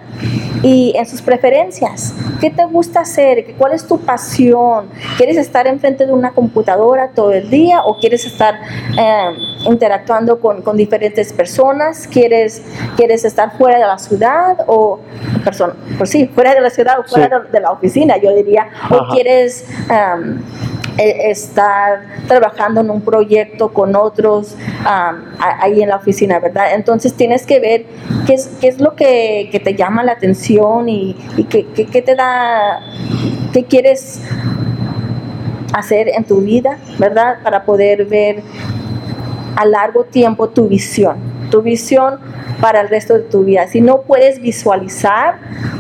y 0.63 0.93
en 0.95 1.05
sus 1.05 1.21
preferencias. 1.21 2.13
¿Qué 2.39 2.49
te 2.49 2.65
gusta 2.65 3.01
hacer? 3.01 3.45
¿Qué- 3.45 3.53
¿Cuál 3.53 3.73
es 3.73 3.87
tu 3.87 3.99
pasión? 3.99 4.85
¿Quieres 5.17 5.37
estar 5.37 5.65
enfrente 5.67 6.05
de 6.05 6.13
una 6.13 6.31
computadora 6.31 7.09
todo 7.15 7.31
el 7.31 7.49
día 7.49 7.81
o 7.83 7.97
quieres 7.99 8.25
estar 8.25 8.55
eh, 8.97 9.29
interactuando 9.65 10.39
con, 10.39 10.61
con 10.61 10.77
diferentes 10.77 11.31
personas? 11.33 11.90
¿Quieres, 12.11 12.61
¿Quieres 12.95 13.25
estar 13.25 13.57
fuera 13.57 13.77
de 13.79 13.85
la 13.85 13.97
ciudad 13.97 14.57
o 14.67 14.99
persona, 15.43 15.73
pues 15.97 16.09
sí, 16.09 16.27
fuera 16.33 16.53
de 16.53 16.61
la 16.61 16.69
ciudad 16.69 16.99
o 16.99 17.03
fuera 17.03 17.25
Sí. 17.39 17.43
de, 17.45 17.51
de 17.51 17.59
la 17.61 17.71
oficina, 17.71 18.17
yo 18.17 18.33
diría? 18.35 18.67
¿O 18.89 18.95
Ajá. 18.95 19.13
quieres 19.13 19.65
um, 19.89 20.39
estar 20.97 22.01
trabajando 22.27 22.81
en 22.81 22.89
un 22.89 23.01
proyecto 23.01 23.69
con 23.73 23.95
otros 23.95 24.55
um, 24.81 25.15
ahí 25.39 25.81
en 25.81 25.89
la 25.89 25.95
oficina, 25.97 26.39
¿verdad? 26.39 26.73
Entonces 26.75 27.13
tienes 27.13 27.45
que 27.45 27.59
ver 27.59 27.85
qué 28.27 28.33
es, 28.35 28.49
qué 28.59 28.67
es 28.67 28.79
lo 28.79 28.95
que, 28.95 29.49
que 29.51 29.59
te 29.59 29.73
llama 29.75 30.03
la 30.03 30.11
atención 30.13 30.87
y, 30.89 31.15
y 31.37 31.43
qué, 31.45 31.65
qué- 31.73 31.85
qué 31.87 32.01
te 32.01 32.15
da, 32.15 32.79
qué 33.53 33.63
quieres 33.65 34.21
hacer 35.73 36.09
en 36.09 36.23
tu 36.25 36.41
vida, 36.41 36.77
¿verdad? 36.99 37.37
Para 37.43 37.63
poder 37.63 38.05
ver 38.05 38.41
a 39.55 39.65
largo 39.65 40.03
tiempo 40.03 40.49
tu 40.49 40.67
visión, 40.67 41.15
tu 41.51 41.61
visión 41.61 42.19
para 42.59 42.81
el 42.81 42.89
resto 42.89 43.13
de 43.13 43.19
tu 43.21 43.43
vida. 43.43 43.67
Si 43.67 43.79
no 43.81 44.01
puedes 44.01 44.39
visualizar 44.41 45.35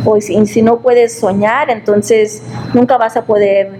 o 0.05 0.21
si, 0.21 0.45
si 0.45 0.61
no 0.61 0.79
puedes 0.81 1.19
soñar, 1.19 1.71
entonces 1.71 2.43
nunca 2.75 2.97
vas 2.97 3.17
a 3.17 3.23
poder 3.23 3.71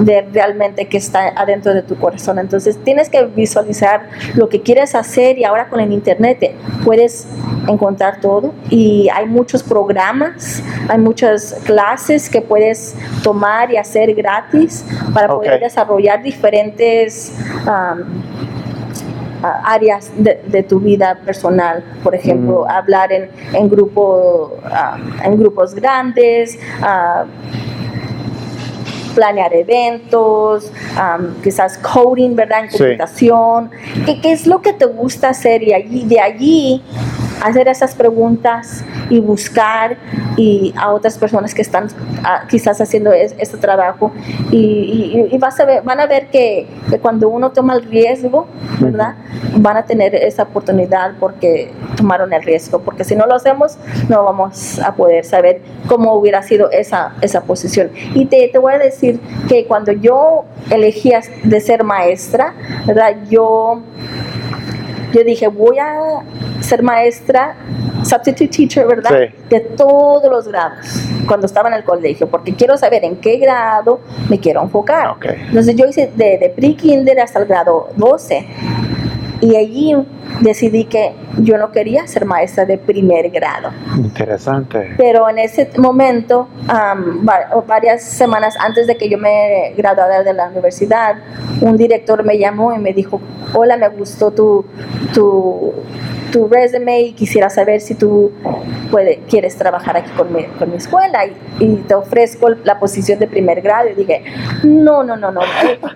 ver 0.00 0.28
realmente 0.32 0.86
qué 0.86 0.96
está 0.98 1.28
adentro 1.34 1.74
de 1.74 1.82
tu 1.82 1.96
corazón. 1.96 2.38
Entonces 2.38 2.78
tienes 2.84 3.08
que 3.08 3.24
visualizar 3.24 4.08
lo 4.36 4.48
que 4.48 4.62
quieres 4.62 4.94
hacer 4.94 5.38
y 5.38 5.44
ahora 5.44 5.68
con 5.68 5.80
el 5.80 5.92
internet 5.92 6.54
puedes 6.84 7.26
encontrar 7.66 8.20
todo 8.20 8.54
y 8.70 9.08
hay 9.12 9.26
muchos 9.26 9.62
programas, 9.64 10.62
hay 10.88 10.98
muchas 10.98 11.54
clases 11.64 12.30
que 12.30 12.40
puedes 12.40 12.94
tomar 13.24 13.72
y 13.72 13.76
hacer 13.76 14.14
gratis 14.14 14.84
para 15.12 15.26
poder 15.28 15.60
desarrollar 15.60 16.22
diferentes 16.22 17.32
a- 17.66 17.96
áreas 19.42 20.10
de, 20.16 20.40
de 20.46 20.62
tu 20.62 20.80
vida 20.80 21.18
personal, 21.24 21.84
por 22.02 22.14
ejemplo, 22.14 22.64
Mm. 22.66 22.70
hablar 22.70 23.12
en, 23.12 23.30
en, 23.52 23.68
grupo, 23.68 24.56
ah, 24.64 24.96
en 25.24 25.38
grupos 25.38 25.74
grandes, 25.74 26.58
ah, 26.82 27.24
planear 29.14 29.52
eventos, 29.52 30.72
am, 30.96 31.34
quizás 31.42 31.76
coding, 31.78 32.36
¿verdad? 32.36 32.64
En 32.64 32.70
Sí. 32.70 32.78
computación. 32.78 33.70
¿Qué, 34.06 34.20
¿Qué 34.20 34.32
es 34.32 34.46
lo 34.46 34.60
que 34.62 34.72
te 34.72 34.84
gusta 34.86 35.30
hacer? 35.30 35.62
Y 35.62 35.72
allí, 35.72 36.04
de 36.04 36.20
allí 36.20 36.82
hacer 37.42 37.68
esas 37.68 37.94
preguntas 37.94 38.84
y 39.10 39.20
buscar 39.20 39.96
y 40.36 40.72
a 40.76 40.92
otras 40.92 41.16
personas 41.18 41.54
que 41.54 41.62
están 41.62 41.88
ah, 42.24 42.42
quizás 42.48 42.80
haciendo 42.80 43.12
es- 43.12 43.34
este 43.38 43.56
trabajo 43.56 44.12
y, 44.50 44.56
y- 45.30 45.34
y 45.34 45.38
vas 45.38 45.58
a 45.60 45.64
ver, 45.64 45.82
van 45.82 46.00
a 46.00 46.06
ver 46.06 46.26
que, 46.28 46.66
que 46.90 46.98
cuando 46.98 47.28
uno 47.28 47.50
toma 47.50 47.74
el 47.74 47.82
riesgo, 47.84 48.46
¿verdad? 48.80 49.14
Van 49.56 49.76
a 49.76 49.84
tener 49.84 50.14
esa 50.14 50.44
oportunidad 50.44 51.12
porque 51.20 51.70
tomaron 51.96 52.32
el 52.32 52.42
riesgo, 52.42 52.80
porque 52.80 53.04
si 53.04 53.14
no 53.16 53.26
lo 53.26 53.34
hacemos 53.34 53.78
no 54.08 54.24
vamos 54.24 54.78
a 54.80 54.94
poder 54.94 55.24
saber 55.24 55.60
cómo 55.88 56.14
hubiera 56.14 56.42
sido 56.42 56.70
esa, 56.70 57.12
esa 57.20 57.42
posición. 57.42 57.90
Y 58.14 58.26
te, 58.26 58.48
te 58.48 58.58
voy 58.58 58.74
a 58.74 58.78
decir 58.78 59.20
que 59.48 59.66
cuando 59.66 59.92
yo 59.92 60.44
elegía 60.70 61.20
de 61.44 61.60
ser 61.60 61.84
maestra, 61.84 62.54
¿verdad? 62.86 63.16
Yo 63.30 63.80
yo 65.12 65.24
dije, 65.24 65.48
voy 65.48 65.78
a 65.78 66.20
ser 66.68 66.82
maestra, 66.82 67.56
substitute 68.04 68.48
teacher, 68.48 68.86
¿verdad? 68.86 69.10
Sí. 69.10 69.34
De 69.48 69.60
todos 69.60 70.30
los 70.30 70.46
grados, 70.48 70.86
cuando 71.26 71.46
estaba 71.46 71.68
en 71.68 71.74
el 71.76 71.84
colegio, 71.84 72.28
porque 72.28 72.54
quiero 72.54 72.76
saber 72.76 73.04
en 73.04 73.16
qué 73.16 73.38
grado 73.38 74.00
me 74.28 74.38
quiero 74.38 74.62
enfocar. 74.62 75.08
Ok. 75.08 75.26
Entonces 75.48 75.74
yo 75.76 75.86
hice 75.86 76.12
de, 76.14 76.38
de 76.38 76.52
pre-kinder 76.54 77.20
hasta 77.20 77.38
el 77.38 77.46
grado 77.46 77.88
12. 77.96 78.46
Y 79.40 79.56
allí 79.56 79.94
decidí 80.40 80.84
que 80.84 81.12
yo 81.38 81.58
no 81.58 81.72
quería 81.72 82.06
ser 82.06 82.24
maestra 82.24 82.64
de 82.64 82.78
primer 82.78 83.30
grado. 83.30 83.70
Interesante. 83.96 84.94
Pero 84.96 85.28
en 85.28 85.38
ese 85.38 85.68
momento, 85.78 86.48
va- 86.68 87.62
varias 87.66 88.02
semanas 88.02 88.54
antes 88.60 88.86
de 88.86 88.96
que 88.96 89.08
yo 89.08 89.18
me 89.18 89.72
graduara 89.76 90.22
de 90.22 90.32
la 90.32 90.48
universidad, 90.48 91.16
un 91.60 91.76
director 91.76 92.24
me 92.24 92.38
llamó 92.38 92.72
y 92.74 92.78
me 92.78 92.92
dijo, 92.92 93.20
hola, 93.54 93.76
me 93.76 93.88
gustó 93.88 94.30
tu, 94.30 94.64
tu, 95.12 95.72
tu 96.32 96.46
resume 96.48 97.00
y 97.00 97.12
quisiera 97.12 97.48
saber 97.50 97.80
si 97.80 97.94
tú 97.94 98.32
puede, 98.90 99.20
quieres 99.28 99.56
trabajar 99.56 99.96
aquí 99.96 100.10
con 100.16 100.32
mi, 100.32 100.44
con 100.44 100.70
mi 100.70 100.76
escuela 100.76 101.26
y, 101.26 101.34
y 101.60 101.76
te 101.88 101.94
ofrezco 101.94 102.48
la 102.64 102.78
posición 102.78 103.18
de 103.18 103.26
primer 103.26 103.60
grado. 103.60 103.88
Y 103.90 103.94
dije, 103.94 104.24
no, 104.62 105.02
no, 105.02 105.16
no, 105.16 105.30
no, 105.30 105.40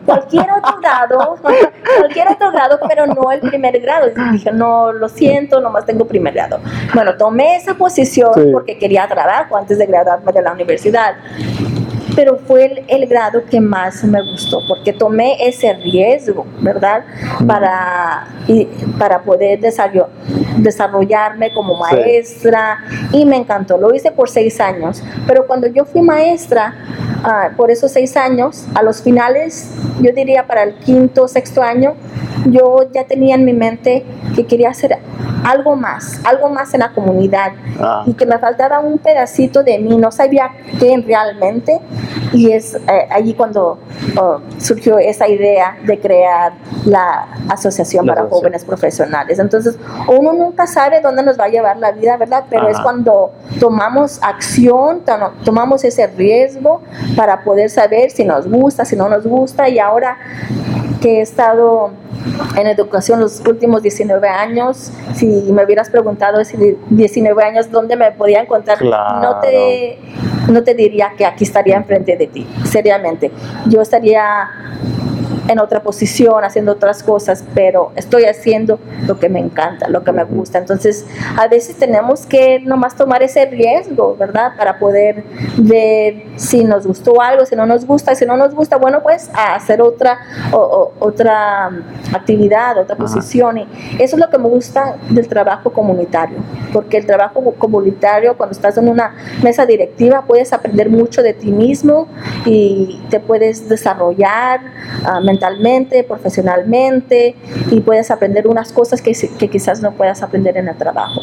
cualquier 0.04 0.46
otro 0.50 0.78
grado, 0.80 1.36
cualquier 1.98 2.28
otro 2.28 2.50
grado, 2.50 2.78
pero 2.88 3.06
no 3.06 3.30
el 3.30 3.40
primer 3.40 3.78
grado. 3.80 4.08
Dije, 4.31 4.52
no, 4.52 4.93
lo 4.93 5.09
siento, 5.09 5.61
nomás 5.61 5.85
tengo 5.87 6.07
primer 6.07 6.35
grado. 6.35 6.61
Bueno, 6.95 7.17
tomé 7.17 7.57
esa 7.57 7.75
posición 7.75 8.31
Sí. 8.35 8.49
porque 8.52 8.79
quería 8.79 9.09
trabajo 9.09 9.57
antes 9.57 9.79
de 9.79 9.87
graduarme 9.87 10.31
de 10.33 10.43
la 10.43 10.52
universidad. 10.52 11.14
Pero 12.14 12.37
fue 12.47 12.67
el, 12.67 12.85
el 12.88 13.07
grado 13.09 13.43
que 13.50 13.59
más 13.59 14.05
me 14.05 14.21
gustó, 14.21 14.59
porque 14.69 14.93
tomé 14.93 15.37
ese 15.49 15.73
riesgo, 15.73 16.45
¿verdad? 16.61 17.05
Para, 17.47 18.26
y, 18.47 18.67
para 18.99 19.23
poder 19.23 19.59
desarrollo- 19.61 20.09
desarrollarme 20.59 21.52
como 21.52 21.75
Sí. 21.76 21.94
maestra 21.94 22.78
y 23.12 23.25
me 23.25 23.37
encantó. 23.37 23.78
Lo 23.78 23.94
hice 23.94 24.11
por 24.11 24.28
seis 24.28 24.61
años, 24.61 25.02
pero 25.26 25.47
cuando 25.47 25.66
yo 25.66 25.85
fui 25.85 26.00
maestra, 26.02 26.75
ah, 27.25 27.50
por 27.56 27.71
esos 27.71 27.90
seis 27.92 28.16
años, 28.16 28.66
a 28.75 28.82
los 28.82 29.02
finales, 29.02 29.71
yo 30.00 30.12
diría 30.14 30.47
para 30.47 30.62
el 30.62 30.75
quinto, 30.78 31.28
sexto 31.28 31.62
año, 31.62 31.94
yo 32.47 32.88
ya 32.92 33.04
tenía 33.04 33.35
en 33.37 33.44
mi 33.44 33.52
mente 33.52 34.04
que 34.35 34.47
quería 34.47 34.71
hacer 34.71 34.99
algo 35.44 35.75
más, 35.76 36.21
algo 36.25 36.49
más 36.50 36.73
en 36.75 36.80
la 36.80 36.92
comunidad 36.92 37.52
Ah. 37.80 38.04
y 38.06 38.14
que 38.14 38.26
me 38.26 38.38
faltaba 38.38 38.78
un 38.80 38.99
pedacito 38.99 39.62
de 39.62 39.78
mí, 39.78 39.97
no 39.97 40.11
sabía 40.12 40.50
qué 40.78 41.02
realmente 41.04 41.80
y 42.32 42.52
es 42.52 42.75
eh, 42.75 42.80
allí 43.11 43.35
cuando 43.35 43.78
oh, 44.21 44.38
surgió 44.59 44.99
esa 44.99 45.28
idea 45.28 45.76
de 45.85 45.99
crear 45.99 46.52
la 46.85 47.28
Asociación 47.49 48.06
La 48.06 48.14
para. 48.14 48.28
Jóvenes 48.28 48.64
Profesionales. 48.64 49.38
Entonces, 49.38 49.76
uno 50.09 50.32
nunca 50.42 50.66
sabe 50.66 51.00
dónde 51.00 51.22
nos 51.22 51.38
va 51.38 51.44
a 51.44 51.49
llevar 51.49 51.76
la 51.78 51.92
vida, 51.92 52.16
¿verdad? 52.16 52.44
Pero 52.50 52.68
es 52.68 52.78
cuando 52.80 53.32
tomamos 53.61 54.20
acción, 54.22 55.02
tomamos 55.44 55.84
ese 55.84 56.06
riesgo 56.06 56.82
para 57.16 57.42
poder 57.44 57.70
saber 57.70 58.11
si 58.11 58.25
nos 58.25 58.49
gusta, 58.49 58.84
si 58.84 58.96
no 58.96 59.08
nos 59.08 59.26
gusta 59.26 59.68
y 59.68 59.78
ahora 59.78 60.16
que 61.00 61.18
he 61.18 61.20
estado 61.20 61.90
en 62.56 62.66
educación 62.66 63.20
los 63.20 63.40
últimos 63.40 63.82
19 63.82 64.28
años, 64.28 64.92
si 65.14 65.26
me 65.52 65.64
hubieras 65.64 65.90
preguntado 65.90 66.40
hace 66.40 66.76
19 66.90 67.42
años 67.42 67.70
dónde 67.70 67.96
me 67.96 68.12
podía 68.12 68.40
encontrar, 68.40 68.78
Claro. 68.78 69.20
no 69.20 69.40
te 69.40 69.99
no 70.49 70.62
te 70.62 70.75
diría 70.75 71.12
que 71.16 71.25
aquí 71.25 71.44
estaría 71.44 71.76
enfrente 71.76 72.16
de 72.16 72.26
ti, 72.26 72.46
seriamente. 72.64 73.30
Yo 73.66 73.80
estaría 73.80 74.49
en 75.52 75.61
otra 75.61 75.82
posición, 75.82 76.42
haciendo 76.44 76.73
otras 76.73 77.02
cosas, 77.02 77.44
pero 77.54 77.92
estoy 77.97 78.25
haciendo 78.25 78.78
lo 79.06 79.18
que 79.18 79.28
me 79.28 79.38
encanta, 79.40 79.88
lo 79.88 80.02
que 80.02 80.12
me 80.12 80.25
gusta. 80.25 80.59
Entonces, 80.59 81.06
a 81.38 81.47
veces 81.49 81.76
tenemos 81.76 82.26
que 82.26 82.61
nomás 82.61 82.97
tomar 82.97 83.23
ese 83.23 83.47
riesgo, 83.47 84.16
¿verdad? 84.16 84.52
Para 84.56 84.78
poder 84.78 85.25
ver 85.59 86.25
si 86.37 86.64
nos 86.64 86.87
gustó 86.87 87.21
algo, 87.21 87.47
si 87.47 87.54
no 87.56 87.66
nos 87.66 87.87
gusta, 87.87 88.14
si 88.14 88.25
no 88.26 88.37
nos 88.37 88.54
gusta, 88.54 88.76
bueno, 88.76 89.02
pues 89.02 89.30
a 89.35 89.54
hacer 89.54 89.80
otra, 89.82 90.18
o- 90.52 90.56
o- 90.59 90.92
otra 90.99 91.71
actividad, 92.14 92.78
otra 92.78 92.97
posición. 92.97 93.59
Y 93.59 93.68
eso 93.99 94.16
es 94.16 94.21
lo 94.21 94.28
que 94.30 94.38
me 94.38 94.49
gusta 94.49 94.97
del 95.11 95.28
trabajo 95.28 95.71
comunitario, 95.73 96.38
porque 96.73 96.97
el 96.99 97.06
trabajo 97.06 97.42
comunitario, 97.59 98.37
cuando 98.37 98.52
estás 98.52 98.76
en 98.78 98.88
una 98.88 99.14
mesa 99.42 99.66
directiva, 99.66 100.25
puedes 100.26 100.52
aprender 100.52 100.88
mucho 100.90 101.23
de 101.23 101.35
ti 101.35 101.50
mismo 101.52 102.08
y 102.47 103.00
te 103.10 103.21
puedes 103.21 103.69
desarrollar 103.69 104.60
ah, 105.04 105.21
mentalmente, 105.21 105.42
profesionalmente 106.05 107.35
y 107.71 107.81
puedes 107.81 108.11
aprender 108.11 108.47
unas 108.47 108.73
cosas 108.73 109.02
que, 109.02 109.13
que 109.39 109.49
quizás 109.49 109.81
no 109.83 109.93
puedas 109.93 110.23
aprender 110.23 110.57
en 110.57 110.69
el 110.69 110.76
trabajo. 110.76 111.21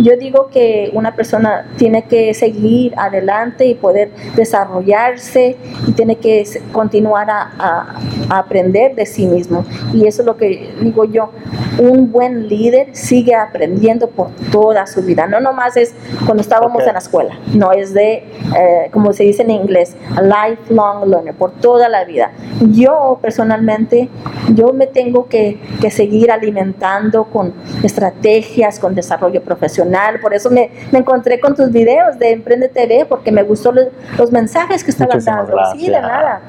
Yo 0.00 0.16
digo 0.16 0.48
que 0.52 0.90
una 0.92 1.14
persona 1.16 1.66
tiene 1.76 2.02
que 2.04 2.32
seguir 2.34 2.94
adelante 2.96 3.66
y 3.66 3.74
poder 3.74 4.10
desarrollarse 4.36 5.56
y 5.86 5.92
tiene 5.92 6.16
que 6.16 6.44
continuar 6.72 7.30
a, 7.30 7.50
a- 7.58 7.94
a 8.30 8.38
aprender 8.38 8.94
de 8.94 9.06
sí 9.06 9.26
mismo. 9.26 9.64
Y 9.94 10.06
eso 10.06 10.22
es 10.22 10.26
lo 10.26 10.36
que 10.36 10.72
digo 10.80 11.04
yo, 11.04 11.30
un 11.78 12.10
buen 12.12 12.48
líder 12.48 12.88
sigue 12.92 13.34
aprendiendo 13.34 14.08
por 14.10 14.30
toda 14.52 14.86
su 14.86 15.02
vida, 15.02 15.26
no 15.26 15.40
nomás 15.40 15.76
es 15.76 15.94
cuando 16.26 16.42
estábamos 16.42 16.82
Ok. 16.82 16.88
en 16.88 16.92
la 16.92 16.98
escuela, 16.98 17.38
no 17.54 17.72
es 17.72 17.94
de, 17.94 18.12
eh, 18.14 18.90
como 18.92 19.12
se 19.12 19.22
dice 19.24 19.42
en 19.42 19.50
inglés, 19.50 19.96
a 20.16 20.22
lifelong 20.22 21.08
learner, 21.08 21.34
por 21.34 21.52
toda 21.52 21.88
la 21.88 22.04
vida. 22.04 22.32
Yo 22.72 23.18
personalmente, 23.22 24.08
yo 24.54 24.72
me 24.72 24.86
tengo 24.86 25.28
que, 25.28 25.58
que 25.80 25.90
seguir 25.90 26.30
alimentando 26.30 27.24
con 27.24 27.54
estrategias, 27.82 28.78
con 28.78 28.94
desarrollo 28.94 29.42
profesional, 29.42 29.87
por 30.20 30.34
eso 30.34 30.50
me, 30.50 30.70
me 30.92 30.98
encontré 31.00 31.40
con 31.40 31.54
tus 31.54 31.70
videos 31.70 32.18
de 32.18 32.32
Emprende 32.32 32.68
TV, 32.68 33.06
porque 33.08 33.32
me 33.32 33.42
gustó 33.42 33.72
los, 33.72 33.86
los 34.18 34.32
mensajes 34.32 34.84
que 34.84 34.90
estaban 34.90 35.16
Muchísimas 35.16 35.48
dando. 35.48 35.72
Sí, 35.72 35.86
de 35.86 35.92
gracias. 35.92 36.10
nada. 36.12 36.40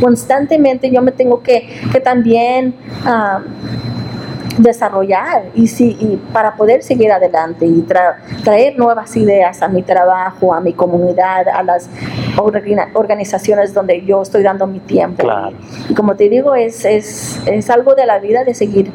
Constantemente 0.00 0.90
yo 0.90 1.02
me 1.02 1.12
tengo 1.12 1.42
que, 1.42 1.68
que 1.92 2.00
también... 2.00 2.74
ah, 3.04 3.40
desarrollar 4.58 5.50
y, 5.54 5.66
sí, 5.66 5.98
y 6.00 6.16
para 6.32 6.54
poder 6.56 6.82
seguir 6.82 7.12
adelante 7.12 7.66
y 7.66 7.82
tra- 7.82 8.16
traer 8.42 8.78
nuevas 8.78 9.14
ideas 9.14 9.60
a 9.60 9.68
mi 9.68 9.82
trabajo, 9.82 10.54
a 10.54 10.62
mi 10.62 10.72
comunidad, 10.72 11.46
a 11.46 11.62
las 11.62 11.90
organizaciones 12.94 13.74
donde 13.74 14.02
yo 14.06 14.22
estoy 14.22 14.42
dando 14.42 14.66
mi 14.66 14.80
tiempo. 14.80 15.24
Claro. 15.24 15.54
Y, 15.90 15.94
como 15.94 16.16
te 16.16 16.30
digo, 16.30 16.54
es, 16.54 16.86
es, 16.86 17.38
es 17.44 17.68
algo 17.68 17.94
de 17.94 18.06
la 18.06 18.18
vida 18.18 18.44
de 18.44 18.54
seguir 18.54 18.90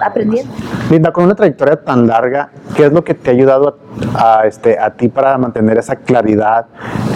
aprendiendo. 0.00 0.52
Linda, 0.90 1.12
con 1.12 1.24
una 1.24 1.34
trayectoria 1.34 1.76
tan 1.76 2.06
larga, 2.06 2.50
¿qué 2.76 2.86
es 2.86 2.92
lo 2.92 3.04
que 3.04 3.14
te 3.14 3.30
ha 3.30 3.32
ayudado 3.32 3.78
a, 4.14 4.40
a, 4.40 4.46
este, 4.46 4.78
a 4.78 4.90
ti 4.90 5.08
para 5.08 5.36
mantener 5.38 5.78
esa 5.78 5.96
claridad 5.96 6.66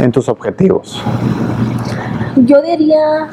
en 0.01 0.13
tus 0.13 0.29
objetivos? 0.29 1.03
Yo 2.37 2.63
diría 2.63 3.29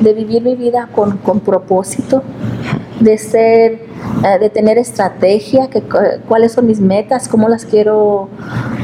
de 0.00 0.12
vivir 0.12 0.42
mi 0.42 0.54
vida 0.54 0.88
con, 0.94 1.18
con 1.18 1.40
propósito, 1.40 2.22
de 3.00 3.18
ser, 3.18 3.86
eh, 4.24 4.38
de 4.38 4.50
tener 4.50 4.78
estrategia, 4.78 5.68
que, 5.68 5.82
cu- 5.82 5.98
cuáles 6.28 6.52
son 6.52 6.66
mis 6.66 6.80
metas, 6.80 7.28
cómo 7.28 7.48
las 7.48 7.64
quiero, 7.64 8.28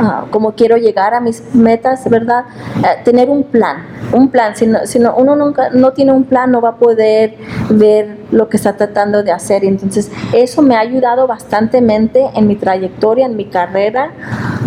ah, 0.00 0.24
cómo 0.30 0.52
quiero 0.52 0.76
llegar 0.76 1.14
a 1.14 1.20
mis 1.20 1.42
metas, 1.54 2.08
¿verdad? 2.08 2.44
Eh, 2.78 3.00
tener 3.04 3.28
un 3.30 3.44
plan, 3.44 3.84
un 4.12 4.28
plan. 4.28 4.54
Si, 4.56 4.66
no, 4.66 4.80
si 4.86 4.98
no- 4.98 5.14
uno 5.16 5.36
nunca 5.36 5.70
no 5.70 5.92
tiene 5.92 6.12
un 6.12 6.24
plan, 6.24 6.50
no 6.50 6.60
va 6.60 6.70
a 6.70 6.76
poder 6.76 7.36
ver 7.70 8.18
lo 8.30 8.48
que 8.48 8.56
está 8.56 8.76
tratando 8.76 9.22
de 9.22 9.32
hacer. 9.32 9.64
Entonces, 9.64 10.10
eso 10.32 10.62
me 10.62 10.76
ha 10.76 10.80
ayudado 10.80 11.26
bastantemente 11.26 12.24
en 12.34 12.46
mi 12.46 12.56
trayectoria, 12.56 13.26
en 13.26 13.36
mi 13.36 13.46
carrera, 13.46 14.10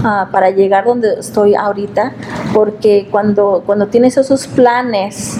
ah, 0.03 0.27
para 0.31 0.49
llegar 0.49 0.85
donde 0.85 1.13
estoy 1.19 1.55
ahorita, 1.55 2.13
porque 2.53 3.07
cuando, 3.11 3.63
cuando 3.65 3.87
tienes 3.87 4.17
esos 4.17 4.47
planes, 4.47 5.39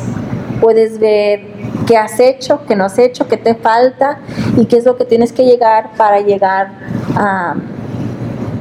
puedes 0.64 0.98
ver 0.98 1.42
qué 1.86 1.98
has 1.98 2.18
hecho, 2.22 2.62
qué 2.66 2.74
no 2.78 2.86
has 2.86 2.98
hecho, 2.98 3.28
qué 3.28 3.36
te 3.36 3.54
falta 3.54 4.20
y 4.56 4.66
qué 4.66 4.78
es 4.78 4.86
lo 4.86 4.96
que 4.96 5.04
tienes 5.04 5.34
que 5.34 5.44
llegar 5.44 5.90
para 5.98 6.22
llegar 6.22 6.70
a, 7.18 7.56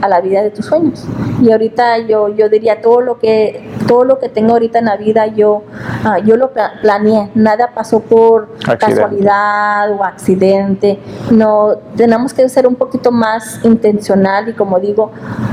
a 0.00 0.08
la 0.08 0.20
vida 0.20 0.42
de 0.42 0.50
tus 0.50 0.66
sueños. 0.66 1.06
Y 1.40 1.52
ahorita 1.52 1.98
yo, 1.98 2.28
yo 2.34 2.48
diría 2.48 2.80
todo 2.80 3.00
lo 3.00 3.18
que 3.20 3.70
todo 3.86 4.04
lo 4.04 4.18
que 4.18 4.28
tengo 4.28 4.52
ahorita 4.52 4.78
en 4.80 4.86
la 4.86 4.96
vida 4.96 5.26
yo, 5.26 5.62
ah, 6.04 6.18
yo 6.18 6.36
lo 6.36 6.52
pla- 6.52 6.72
planeé, 6.80 7.30
nada 7.34 7.70
pasó 7.74 8.00
por 8.00 8.48
Accidente. 8.66 8.78
casualidad 8.78 9.92
o 9.92 10.02
accidente, 10.04 10.98
no, 11.30 11.74
tenemos 11.96 12.32
que 12.32 12.48
ser 12.48 12.66
un 12.66 12.74
poquito 12.76 13.10
más 13.12 13.60
intencional 13.64 14.48
y 14.48 14.52
como 14.54 14.78
digo, 14.80 15.10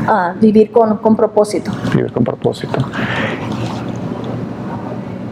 ah, 0.07 0.33
vivir 0.39 0.71
con, 0.71 0.97
con 0.97 1.15
propósito. 1.15 1.71
Vivir 1.95 2.11
con 2.13 2.23
propósito. 2.23 2.79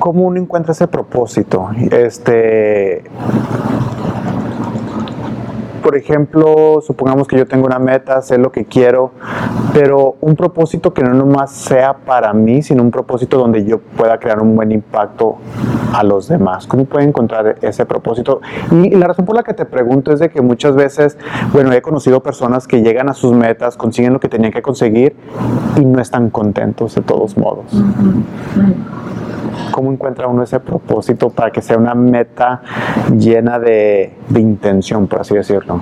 ¿Cómo 0.08 0.24
uno 0.24 0.40
encuentra 0.40 0.72
ese 0.72 0.88
propósito? 0.88 1.70
Este, 1.92 3.04
por 5.84 5.98
ejemplo, 5.98 6.80
supongamos 6.82 7.28
que 7.28 7.38
yo 7.38 7.46
tengo 7.46 7.66
una 7.66 7.78
meta, 7.78 8.22
sé 8.22 8.38
lo 8.38 8.50
que 8.50 8.64
quiero, 8.64 9.12
pero 9.74 10.16
un 10.22 10.38
propósito 10.38 10.94
que 10.94 11.04
no 11.04 11.14
nomás 11.14 11.52
sea 11.52 11.94
para 11.94 12.32
mí, 12.32 12.62
sino 12.62 12.84
un 12.84 12.92
propósito 12.92 13.38
donde 13.38 13.66
yo 13.66 13.80
pueda 13.80 14.18
crear 14.18 14.42
un 14.42 14.56
buen 14.56 14.72
impacto 14.72 15.40
a 15.94 16.04
los 16.04 16.30
demás. 16.30 16.68
¿Cómo 16.68 16.86
puedo 16.86 17.06
encontrar 17.06 17.58
ese 17.62 17.86
propósito? 17.86 18.40
Y 18.72 18.92
la 18.92 19.08
razón 19.08 19.26
por 19.26 19.36
la 19.36 19.44
que 19.44 19.54
te 19.54 19.66
pregunto 19.66 20.14
es 20.14 20.22
de 20.22 20.30
que 20.30 20.40
muchas 20.42 20.74
veces, 20.74 21.18
bueno, 21.52 21.74
he 21.74 21.82
conocido 21.82 22.24
personas 22.24 22.66
que 22.66 22.82
llegan 22.82 23.10
a 23.10 23.14
sus 23.14 23.34
metas, 23.34 23.76
consiguen 23.76 24.14
lo 24.14 24.22
que 24.22 24.30
tenían 24.30 24.54
que 24.54 24.62
conseguir 24.62 25.18
y 25.76 25.84
no 25.84 26.00
están 26.00 26.30
contentos 26.30 26.96
de 26.96 27.02
todos 27.02 27.38
modos. 27.38 27.66
¿Cómo 29.78 29.92
encuentra 29.92 30.28
uno 30.28 30.42
ese 30.42 30.60
propósito 30.60 31.30
para 31.30 31.52
que 31.52 31.62
sea 31.62 31.78
una 31.78 31.94
meta 31.94 32.64
llena 33.16 33.60
de, 33.60 34.12
de 34.28 34.40
intención, 34.40 35.06
por 35.06 35.22
así 35.22 35.36
decirlo? 35.36 35.82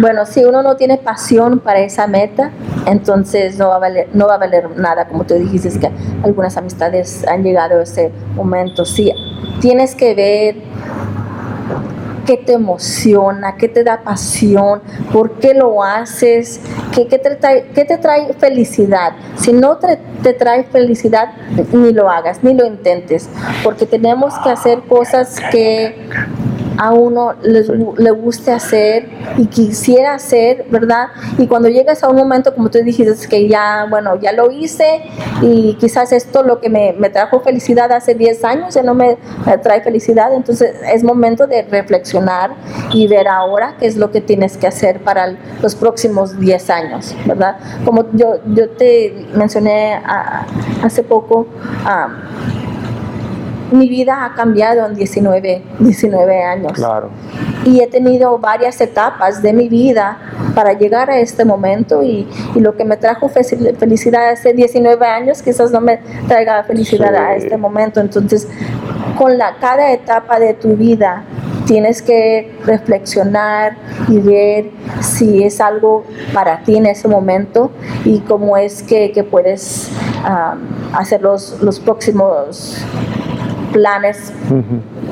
Bueno, 0.00 0.26
si 0.26 0.44
uno 0.44 0.64
no 0.64 0.74
tiene 0.74 0.98
pasión 0.98 1.60
para 1.60 1.78
esa 1.78 2.08
meta, 2.08 2.50
entonces 2.86 3.56
no 3.56 3.68
va 3.68 3.76
a 3.76 3.78
valer, 3.78 4.08
no 4.14 4.26
va 4.26 4.34
a 4.34 4.38
valer 4.38 4.76
nada, 4.76 5.06
como 5.06 5.22
tú 5.22 5.34
dijiste, 5.34 5.68
es 5.68 5.78
que 5.78 5.92
algunas 6.24 6.56
amistades 6.56 7.24
han 7.28 7.44
llegado 7.44 7.78
a 7.78 7.84
ese 7.84 8.10
momento. 8.34 8.84
Sí, 8.84 9.12
tienes 9.60 9.94
que 9.94 10.16
ver 10.16 10.56
qué 12.26 12.36
te 12.36 12.52
emociona, 12.52 13.56
qué 13.56 13.68
te 13.68 13.84
da 13.84 14.02
pasión, 14.02 14.82
por 15.12 15.38
qué 15.38 15.54
lo 15.54 15.82
haces, 15.82 16.60
qué, 16.94 17.06
qué 17.06 17.18
te, 17.18 17.34
trae, 17.36 17.70
qué 17.74 17.84
te 17.84 17.98
trae 17.98 18.32
felicidad. 18.34 19.12
Si 19.36 19.52
no 19.52 19.78
te, 19.78 19.98
te 20.22 20.32
trae 20.32 20.64
felicidad, 20.64 21.32
ni 21.72 21.92
lo 21.92 22.10
hagas, 22.10 22.42
ni 22.42 22.54
lo 22.54 22.66
intentes, 22.66 23.28
porque 23.62 23.86
tenemos 23.86 24.34
que 24.38 24.50
hacer 24.50 24.82
cosas 24.82 25.36
que 25.50 26.08
a 26.78 26.92
uno 26.92 27.34
les 27.42 27.68
le 27.68 28.10
guste 28.10 28.52
hacer 28.52 29.08
y 29.36 29.46
quisiera 29.46 30.14
hacer, 30.14 30.66
¿verdad? 30.70 31.08
Y 31.38 31.46
cuando 31.46 31.68
llegas 31.68 32.02
a 32.02 32.08
un 32.08 32.16
momento, 32.16 32.54
como 32.54 32.70
tú 32.70 32.78
dijiste, 32.78 33.12
es 33.12 33.26
que 33.28 33.48
ya, 33.48 33.86
bueno, 33.88 34.18
ya 34.20 34.32
lo 34.32 34.50
hice 34.50 35.02
y 35.40 35.74
quizás 35.74 36.12
esto 36.12 36.42
lo 36.42 36.60
que 36.60 36.68
me, 36.68 36.92
me 36.98 37.10
trajo 37.10 37.40
felicidad 37.40 37.90
hace 37.92 38.14
10 38.14 38.44
años 38.44 38.74
ya 38.74 38.82
no 38.82 38.94
me, 38.94 39.16
me 39.46 39.58
trae 39.58 39.82
felicidad, 39.82 40.32
entonces 40.34 40.74
es 40.92 41.02
momento 41.04 41.46
de 41.46 41.62
reflexionar 41.62 42.52
y 42.92 43.06
ver 43.08 43.28
ahora 43.28 43.76
qué 43.78 43.86
es 43.86 43.96
lo 43.96 44.10
que 44.10 44.20
tienes 44.20 44.56
que 44.56 44.66
hacer 44.66 45.00
para 45.02 45.24
el- 45.26 45.38
los 45.62 45.74
próximos 45.74 46.38
10 46.38 46.70
años, 46.70 47.14
¿verdad? 47.26 47.56
Como 47.84 48.10
yo, 48.12 48.36
yo 48.54 48.68
te 48.70 49.26
mencioné 49.34 50.00
hace 50.82 51.02
poco, 51.02 51.46
mi 53.72 53.88
vida 53.88 54.24
ha 54.24 54.34
cambiado 54.34 54.86
en 54.86 54.94
19, 54.94 55.62
19 55.78 56.42
años 56.44 56.72
Claro. 56.72 57.10
y 57.64 57.80
he 57.80 57.86
tenido 57.86 58.38
varias 58.38 58.80
etapas 58.80 59.42
de 59.42 59.52
mi 59.52 59.68
vida 59.68 60.18
para 60.54 60.72
llegar 60.74 61.10
a 61.10 61.18
este 61.18 61.44
momento 61.44 62.02
y, 62.02 62.28
y 62.54 62.60
lo 62.60 62.76
que 62.76 62.84
me 62.84 62.96
trajo 62.96 63.28
fe- 63.28 63.44
felicidad 63.78 64.30
hace 64.30 64.52
19 64.52 65.06
años 65.06 65.42
quizás 65.42 65.70
no 65.70 65.80
me 65.80 65.98
traiga 66.28 66.62
felicidad 66.64 67.14
a 67.14 67.34
este 67.36 67.56
momento. 67.56 68.00
Entonces, 68.00 68.46
con 69.16 69.38
la, 69.38 69.56
cada 69.60 69.92
etapa 69.92 70.38
de 70.38 70.54
tu 70.54 70.76
vida 70.76 71.24
tienes 71.66 72.02
que 72.02 72.52
reflexionar 72.64 73.76
y 74.08 74.18
ver 74.18 74.70
si 75.00 75.44
es 75.44 75.60
algo 75.60 76.04
para 76.34 76.62
ti 76.64 76.76
en 76.76 76.86
ese 76.86 77.08
momento 77.08 77.70
y 78.04 78.18
cómo 78.20 78.56
es 78.56 78.82
que, 78.82 79.12
que 79.12 79.22
puedes 79.24 79.90
ah, 80.24 80.56
hacer 80.92 81.22
los, 81.22 81.62
los 81.62 81.78
próximos 81.80 82.84
planes 83.72 84.32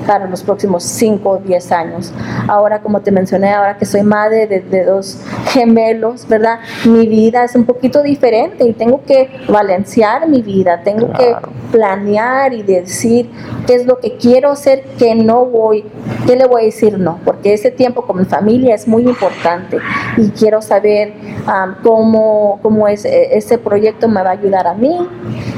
para 0.06 0.26
los 0.26 0.42
próximos 0.42 0.82
5 0.84 1.28
o 1.28 1.36
10 1.38 1.72
años. 1.72 2.12
Ahora, 2.48 2.80
como 2.80 3.00
te 3.00 3.10
mencioné, 3.10 3.52
ahora 3.52 3.76
que 3.78 3.84
soy 3.86 4.02
madre 4.02 4.46
de, 4.46 4.60
de 4.60 4.84
dos 4.84 5.18
gemelos, 5.46 6.26
¿verdad? 6.28 6.60
Mi 6.84 7.06
vida 7.06 7.44
es 7.44 7.54
un 7.54 7.64
poquito 7.64 8.02
diferente 8.02 8.64
y 8.64 8.72
tengo 8.72 9.02
que 9.04 9.30
balancear 9.48 10.28
mi 10.28 10.42
vida, 10.42 10.80
tengo 10.82 11.08
Claro. 11.10 11.48
que 11.48 11.70
planear 11.72 12.52
y 12.52 12.62
decir 12.62 13.30
qué 13.66 13.74
es 13.74 13.86
lo 13.86 13.98
que 13.98 14.16
quiero 14.16 14.50
hacer, 14.50 14.84
qué 14.98 15.14
no 15.14 15.44
voy, 15.46 15.84
qué 16.26 16.36
le 16.36 16.46
voy 16.46 16.62
a 16.62 16.64
decir 16.66 16.98
no, 16.98 17.18
porque 17.24 17.52
ese 17.54 17.70
tiempo 17.70 18.02
con 18.02 18.18
mi 18.18 18.24
familia 18.24 18.74
es 18.74 18.86
muy 18.88 19.02
importante 19.04 19.78
y 20.16 20.28
quiero 20.30 20.60
saber 20.62 21.12
ah, 21.46 21.76
cómo, 21.82 22.58
cómo 22.62 22.88
es, 22.88 23.04
eh, 23.04 23.36
ese 23.36 23.58
proyecto 23.58 24.08
me 24.08 24.22
va 24.22 24.30
a 24.30 24.32
ayudar 24.32 24.66
a 24.66 24.74
mí 24.74 25.08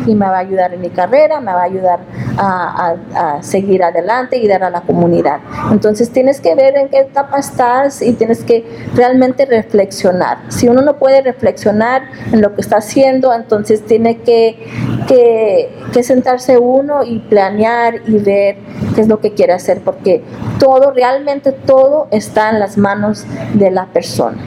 y 0.07 0.15
me 0.15 0.27
va 0.27 0.37
a 0.37 0.41
ayudar 0.41 0.75
en 0.75 0.81
mi 0.81 0.91
carrera, 0.91 1.41
me 1.41 1.53
va 1.53 1.61
a 1.63 1.65
ayudar 1.65 2.01
a, 2.39 3.39
seguir 3.43 3.83
adelante 3.83 4.37
y 4.37 4.47
dar 4.49 4.63
a 4.65 4.71
la 4.71 4.83
comunidad. 4.83 5.41
Entonces 5.71 6.11
tienes 6.11 6.41
que 6.41 6.55
ver 6.55 6.77
en 6.77 6.89
qué 6.89 7.01
etapa 7.01 7.39
estás 7.39 8.03
y 8.03 8.13
tienes 8.13 8.45
que 8.45 8.65
realmente 8.95 9.45
reflexionar. 9.47 10.39
Si 10.49 10.69
uno 10.69 10.83
no 10.83 10.97
puede 10.97 11.23
reflexionar 11.23 12.03
en 12.33 12.41
lo 12.41 12.55
que 12.55 12.61
está 12.61 12.77
haciendo, 12.79 13.33
entonces 13.35 13.85
tiene 13.85 14.19
que, 14.19 14.67
que, 15.09 15.71
que 15.93 16.03
sentarse 16.03 16.59
uno 16.59 17.03
y 17.05 17.19
planear 17.21 17.97
y 18.07 18.19
ver 18.19 18.57
qué 18.95 19.01
es 19.03 19.09
lo 19.09 19.21
que 19.21 19.33
quiere 19.33 19.53
hacer, 19.53 19.81
porque 19.81 20.23
todo, 20.59 20.93
realmente 20.93 21.53
todo 21.53 22.09
está 22.11 22.51
en 22.51 22.61
las 22.61 22.77
manos 22.77 23.25
de 23.55 23.71
la 23.71 23.87
persona. 23.87 24.39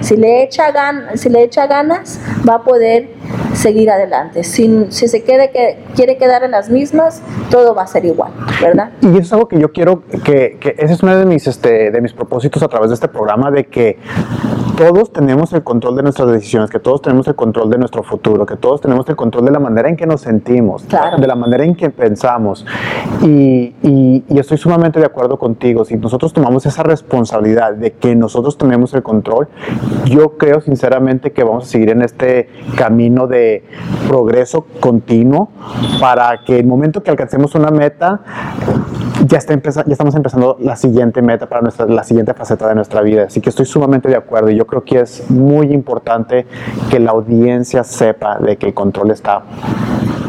Si 0.00 0.16
le 0.16 0.42
echa, 0.42 0.72
gan- 0.72 1.16
si 1.16 1.28
le 1.28 1.42
echa 1.42 1.66
ganas, 1.66 2.20
va 2.48 2.54
a 2.56 2.62
poder 2.62 3.10
seguir 3.60 3.90
adelante. 3.90 4.42
Si, 4.44 4.86
si 4.88 5.06
se 5.08 5.22
quede 5.22 5.50
que 5.50 5.78
quiere 5.94 6.16
quedar 6.16 6.42
en 6.44 6.52
las 6.52 6.70
mismas, 6.70 7.22
todo 7.50 7.74
va 7.74 7.82
a 7.82 7.86
ser 7.86 8.04
igual, 8.04 8.32
¿verdad? 8.62 8.90
Y 9.02 9.08
eso 9.08 9.18
es 9.18 9.32
algo 9.32 9.48
que 9.48 9.58
yo 9.58 9.70
quiero, 9.72 10.02
que, 10.24 10.56
que 10.60 10.74
ese 10.78 10.94
es 10.94 11.02
uno 11.02 11.16
de 11.16 11.26
mis, 11.26 11.46
este, 11.46 11.90
de 11.90 12.00
mis 12.00 12.12
propósitos 12.12 12.62
a 12.62 12.68
través 12.68 12.90
de 12.90 12.94
este 12.94 13.08
programa, 13.08 13.50
de 13.50 13.66
que 13.66 13.98
todos 14.78 15.12
tenemos 15.12 15.52
el 15.52 15.62
control 15.62 15.96
de 15.96 16.02
nuestras 16.02 16.32
decisiones, 16.32 16.70
que 16.70 16.78
todos 16.78 17.02
tenemos 17.02 17.28
el 17.28 17.34
control 17.34 17.68
de 17.68 17.76
nuestro 17.76 18.02
futuro, 18.02 18.46
que 18.46 18.56
todos 18.56 18.80
tenemos 18.80 19.06
el 19.10 19.16
control 19.16 19.44
de 19.44 19.50
la 19.50 19.58
manera 19.58 19.90
en 19.90 19.96
que 19.96 20.06
nos 20.06 20.22
sentimos, 20.22 20.84
Claro. 20.84 21.18
de 21.18 21.26
la 21.26 21.34
manera 21.34 21.64
en 21.64 21.74
que 21.74 21.90
pensamos. 21.90 22.64
Y, 23.22 23.74
y- 23.82 24.24
y 24.28 24.38
estoy 24.38 24.56
sumamente 24.56 24.98
de 24.98 25.04
acuerdo 25.06 25.38
contigo. 25.38 25.84
Si 25.84 25.96
nosotros 25.96 26.32
tomamos 26.32 26.64
esa 26.64 26.82
responsabilidad 26.82 27.74
de 27.74 27.92
que 27.92 28.14
nosotros 28.16 28.56
tenemos 28.56 28.94
el 28.94 29.02
control, 29.02 29.48
yo 30.06 30.38
creo 30.38 30.60
sinceramente 30.62 31.32
que 31.32 31.44
vamos 31.44 31.64
a 31.64 31.66
seguir 31.68 31.90
en 31.90 32.00
este 32.02 32.48
camino 32.76 33.26
de 33.26 33.49
progreso 34.08 34.66
continuo 34.80 35.50
para 36.00 36.40
que 36.44 36.58
el 36.58 36.66
momento 36.66 37.02
que 37.02 37.10
alcancemos 37.10 37.54
una 37.54 37.70
meta, 37.70 38.20
ya, 39.26 39.38
está 39.38 39.54
ya 39.54 39.92
estamos 39.92 40.14
empezando 40.14 40.56
la 40.60 40.76
siguiente 40.76 41.22
meta 41.22 41.48
para 41.48 41.62
nuestra, 41.62 41.86
la 41.86 42.04
siguiente 42.04 42.34
faceta 42.34 42.68
de 42.68 42.74
nuestra 42.74 43.02
vida. 43.02 43.24
Así 43.24 43.40
que 43.40 43.50
estoy 43.50 43.66
sumamente 43.66 44.08
de 44.08 44.16
acuerdo 44.16 44.50
y 44.50 44.56
yo 44.56 44.66
creo 44.66 44.84
que 44.84 45.00
es 45.00 45.30
muy 45.30 45.72
importante 45.72 46.46
que 46.90 46.98
la 46.98 47.12
audiencia 47.12 47.84
sepa 47.84 48.38
de 48.38 48.56
que 48.56 48.66
el 48.66 48.74
control 48.74 49.10
está 49.10 49.42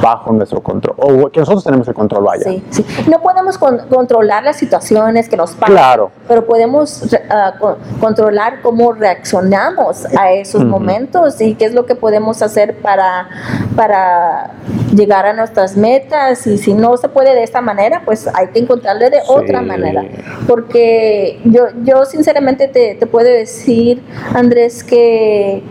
bajo 0.02 0.32
nuestro 0.32 0.62
control, 0.62 0.96
o 0.98 1.30
que 1.30 1.40
nosotros 1.40 1.64
tenemos 1.64 1.88
el 1.88 1.94
control, 1.94 2.24
vaya. 2.24 2.44
Sí, 2.44 2.64
sí. 2.70 2.86
No 3.10 3.22
podemos 3.22 3.58
con- 3.58 3.80
controlar 3.90 4.44
las 4.44 4.58
situaciones 4.58 5.30
que 5.30 5.38
nos 5.38 5.52
pasan, 5.52 5.76
Claro. 5.76 6.12
pero 6.28 6.46
podemos 6.46 7.14
ah, 7.30 7.54
co- 7.60 7.78
controlar 8.00 8.62
cómo 8.62 8.94
reaccionamos 8.94 10.06
a 10.18 10.32
esos 10.32 10.66
momentos 10.66 11.40
y 11.42 11.56
qué 11.56 11.66
es 11.66 11.74
lo 11.74 11.86
que 11.86 11.96
podemos 11.96 12.42
hacer 12.42 12.78
para, 12.82 13.30
para 13.76 14.52
llegar 14.96 15.26
a 15.26 15.34
nuestras 15.34 15.78
metas. 15.78 16.46
Y 16.48 16.58
si 16.58 16.74
no 16.74 16.98
se 16.98 17.08
puede 17.10 17.34
de 17.36 17.44
esta 17.44 17.62
manera, 17.62 18.02
pues 18.06 18.28
hay 18.34 18.48
que 18.48 18.60
encontrarle 18.60 19.10
de 19.10 19.20
otra 19.28 19.62
manera. 19.62 20.04
Porque 20.48 21.40
yo, 21.46 21.66
yo 21.84 22.06
sinceramente 22.06 22.68
te, 22.68 22.96
te 22.96 23.06
puedo 23.08 23.28
decir, 23.28 24.04
Andrés, 24.34 24.84
que 24.84 25.64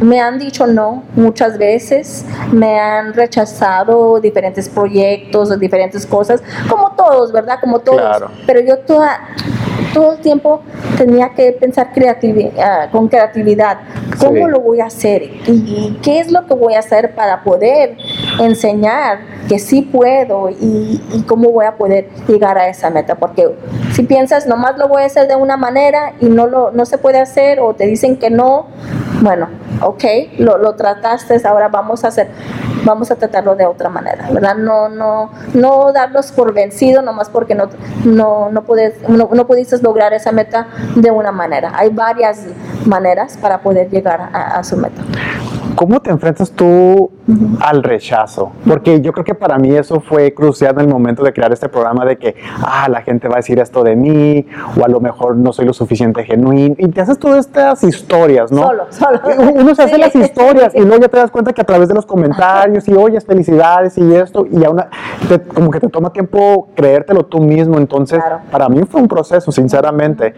me 0.00 0.20
han 0.20 0.38
dicho 0.38 0.66
no 0.66 1.02
muchas 1.14 1.58
veces, 1.58 2.24
me 2.52 2.78
han 2.78 3.12
rechazado 3.14 4.20
diferentes 4.20 4.68
proyectos, 4.68 5.58
diferentes 5.58 6.06
cosas, 6.06 6.42
como 6.68 6.92
todos, 6.92 7.32
¿verdad? 7.32 7.58
Como 7.60 7.78
todos. 7.78 8.00
Claro. 8.00 8.30
Pero 8.46 8.60
yo 8.60 8.78
toda, 8.78 9.20
todo 9.96 10.12
el 10.12 10.18
tiempo 10.20 10.60
tenía 10.98 11.30
que 11.30 11.52
pensar 11.52 11.90
creativi- 11.94 12.52
ah, 12.58 12.88
con 12.92 13.08
creatividad. 13.08 13.78
¿Cómo 14.20 14.44
Sí. 14.46 14.50
lo 14.52 14.60
voy 14.60 14.80
a 14.80 14.86
hacer? 14.86 15.22
¿Y, 15.22 15.50
y 15.50 15.98
qué 16.02 16.20
es 16.20 16.30
lo 16.30 16.44
que 16.46 16.52
voy 16.52 16.74
a 16.74 16.80
hacer 16.80 17.14
para 17.14 17.42
poder 17.42 17.96
enseñar 18.38 19.20
que 19.48 19.58
sí 19.58 19.80
puedo 19.82 20.50
y, 20.50 21.00
y 21.14 21.22
cómo 21.22 21.50
voy 21.50 21.64
a 21.64 21.76
poder 21.76 22.10
llegar 22.28 22.58
a 22.58 22.68
esa 22.68 22.90
meta? 22.90 23.14
Porque 23.14 23.48
si 23.92 24.02
piensas, 24.02 24.46
nomás 24.46 24.76
lo 24.76 24.86
voy 24.88 25.02
a 25.02 25.06
hacer 25.06 25.28
de 25.28 25.36
una 25.36 25.56
manera 25.56 26.12
y 26.20 26.26
no, 26.26 26.46
lo, 26.46 26.72
no 26.72 26.84
se 26.84 26.98
puede 26.98 27.18
hacer 27.18 27.58
o 27.60 27.72
te 27.74 27.86
dicen 27.86 28.18
que 28.18 28.28
no, 28.28 28.66
bueno, 29.22 29.48
ok, 29.82 30.04
lo, 30.38 30.58
lo 30.58 30.74
trataste, 30.74 31.40
ahora 31.46 31.68
vamos 31.68 32.04
a 32.04 32.08
hacer. 32.08 32.28
vamos 32.84 33.10
a 33.10 33.16
tratarlo 33.16 33.56
de 33.56 33.66
otra 33.66 33.88
manera, 33.88 34.28
¿verdad? 34.30 34.54
No, 34.54 34.88
no, 34.88 35.30
no 35.54 35.92
darnos 35.92 36.30
por 36.30 36.52
vencido 36.54 37.02
nomás 37.02 37.28
porque 37.28 37.52
no, 37.56 37.68
no, 38.04 38.48
no, 38.52 38.62
puedes, 38.62 38.92
no, 39.08 39.28
no 39.32 39.44
pudiste 39.48 39.76
lograr 39.86 40.12
esa 40.12 40.32
meta 40.32 40.66
de 40.96 41.10
una 41.12 41.30
manera. 41.30 41.70
Hay 41.74 41.90
varias 41.90 42.40
maneras 42.84 43.36
para 43.40 43.58
poder 43.58 43.88
llegar 43.88 44.30
a, 44.32 44.62
su 44.64 44.76
meta. 44.76 45.00
¿Cómo 45.74 46.00
te 46.00 46.10
enfrentas 46.10 46.50
tú 46.52 47.10
al 47.60 47.82
rechazo? 47.82 48.52
Porque 48.66 49.00
yo 49.00 49.12
creo 49.12 49.24
que 49.24 49.34
para 49.34 49.58
mí 49.58 49.74
eso 49.76 50.00
fue 50.00 50.32
crucial 50.32 50.74
en 50.76 50.80
el 50.82 50.88
momento 50.88 51.22
de 51.22 51.32
crear 51.32 51.52
este 51.52 51.68
programa 51.68 52.04
de 52.06 52.16
que, 52.16 52.34
ah, 52.62 52.88
la 52.88 53.02
gente 53.02 53.28
va 53.28 53.34
a 53.34 53.36
decir 53.38 53.58
esto 53.58 53.82
de 53.84 53.94
mí, 53.96 54.46
o 54.80 54.84
a 54.84 54.88
lo 54.88 55.00
mejor 55.00 55.36
no 55.36 55.52
soy 55.52 55.66
lo 55.66 55.72
suficiente 55.74 56.24
genuino, 56.24 56.74
y 56.78 56.88
te 56.88 57.00
haces 57.02 57.18
todas 57.18 57.46
estas 57.46 57.82
historias, 57.84 58.50
¿no? 58.52 58.62
Solo, 58.62 58.84
solo. 58.90 59.20
Uno 59.54 59.74
se 59.74 59.82
hace 59.82 59.94
Sí. 59.96 60.00
las 60.00 60.14
historias 60.14 60.74
y 60.74 60.80
luego 60.80 60.98
ya 61.02 61.08
te 61.08 61.16
das 61.18 61.30
cuenta 61.30 61.52
que 61.52 61.60
a 61.60 61.64
través 61.64 61.88
de 61.88 61.94
los 61.94 62.06
comentarios 62.06 62.88
y 62.88 62.94
oyes 62.94 63.24
felicidades 63.26 63.98
y 63.98 64.14
esto, 64.14 64.46
y 64.50 64.64
aún 64.64 64.82
te- 65.28 65.40
como 65.42 65.70
que 65.70 65.80
te 65.80 65.88
toma 65.88 66.10
tiempo 66.12 66.68
creértelo 66.74 67.24
tú 67.26 67.40
mismo. 67.40 67.76
Entonces, 67.76 68.18
Claro. 68.18 68.38
para 68.50 68.68
mí 68.68 68.80
fue 68.88 69.00
un 69.00 69.08
proceso, 69.08 69.52
sinceramente. 69.52 70.34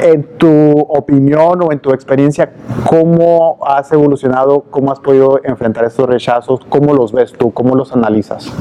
En 0.00 0.38
tu 0.38 0.80
opinión 0.80 1.62
o 1.62 1.72
en 1.72 1.78
tu 1.80 1.90
experiencia, 1.92 2.50
¿cómo 2.86 3.58
has 3.66 3.90
evolucionado? 3.92 4.64
¿Cómo 4.70 4.92
has 4.92 5.00
podido 5.00 5.40
enfrentar 5.44 5.84
estos 5.84 6.08
rechazos? 6.08 6.60
¿Cómo 6.68 6.94
los 6.94 7.12
ves 7.12 7.32
tú? 7.32 7.52
¿Cómo 7.52 7.74
los 7.74 7.92
analizas? 7.92 8.52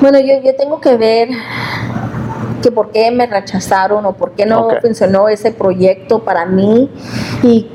Bueno, 0.00 0.18
yo, 0.18 0.40
yo 0.42 0.56
tengo 0.56 0.80
que 0.80 0.96
ver 0.96 1.28
que 2.62 2.70
por 2.70 2.90
qué 2.90 3.10
me 3.10 3.26
rechazaron 3.26 4.04
o 4.06 4.12
por 4.12 4.32
qué 4.32 4.46
no 4.46 4.68
funcionó 4.80 5.28
ese 5.28 5.52
proyecto 5.52 6.20
para 6.20 6.46
mí 6.46 6.90
y 7.42 7.68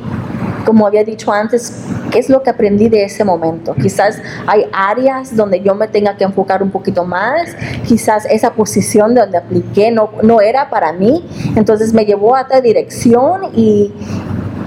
como 0.65 0.88
había 0.88 1.04
dicho 1.04 1.32
antes, 1.32 1.84
qué 2.12 2.19
es 2.19 2.30
lo 2.30 2.41
que 2.43 2.49
aprendí 2.49 2.89
de 2.89 3.04
ese 3.04 3.23
momento. 3.23 3.73
Quizás 3.75 4.17
hay 4.47 4.65
áreas 4.73 5.36
donde 5.36 5.62
yo 5.62 5.75
me 5.75 5.88
tenga 5.88 6.17
que 6.17 6.23
enfocar 6.23 6.63
un 6.63 6.71
poquito 6.71 7.06
más, 7.06 7.56
quizás 7.86 8.25
esa 8.25 8.51
posición 8.54 9.13
donde 9.15 9.38
apliqué 9.38 9.91
no, 9.91 10.10
no 10.23 10.41
era 10.41 10.69
para 10.69 10.91
mí, 10.93 11.25
entonces 11.56 11.93
me 11.93 12.06
llevó 12.06 12.36
a 12.36 12.41
otra 12.43 12.62
dirección 12.62 13.51
y, 13.56 13.93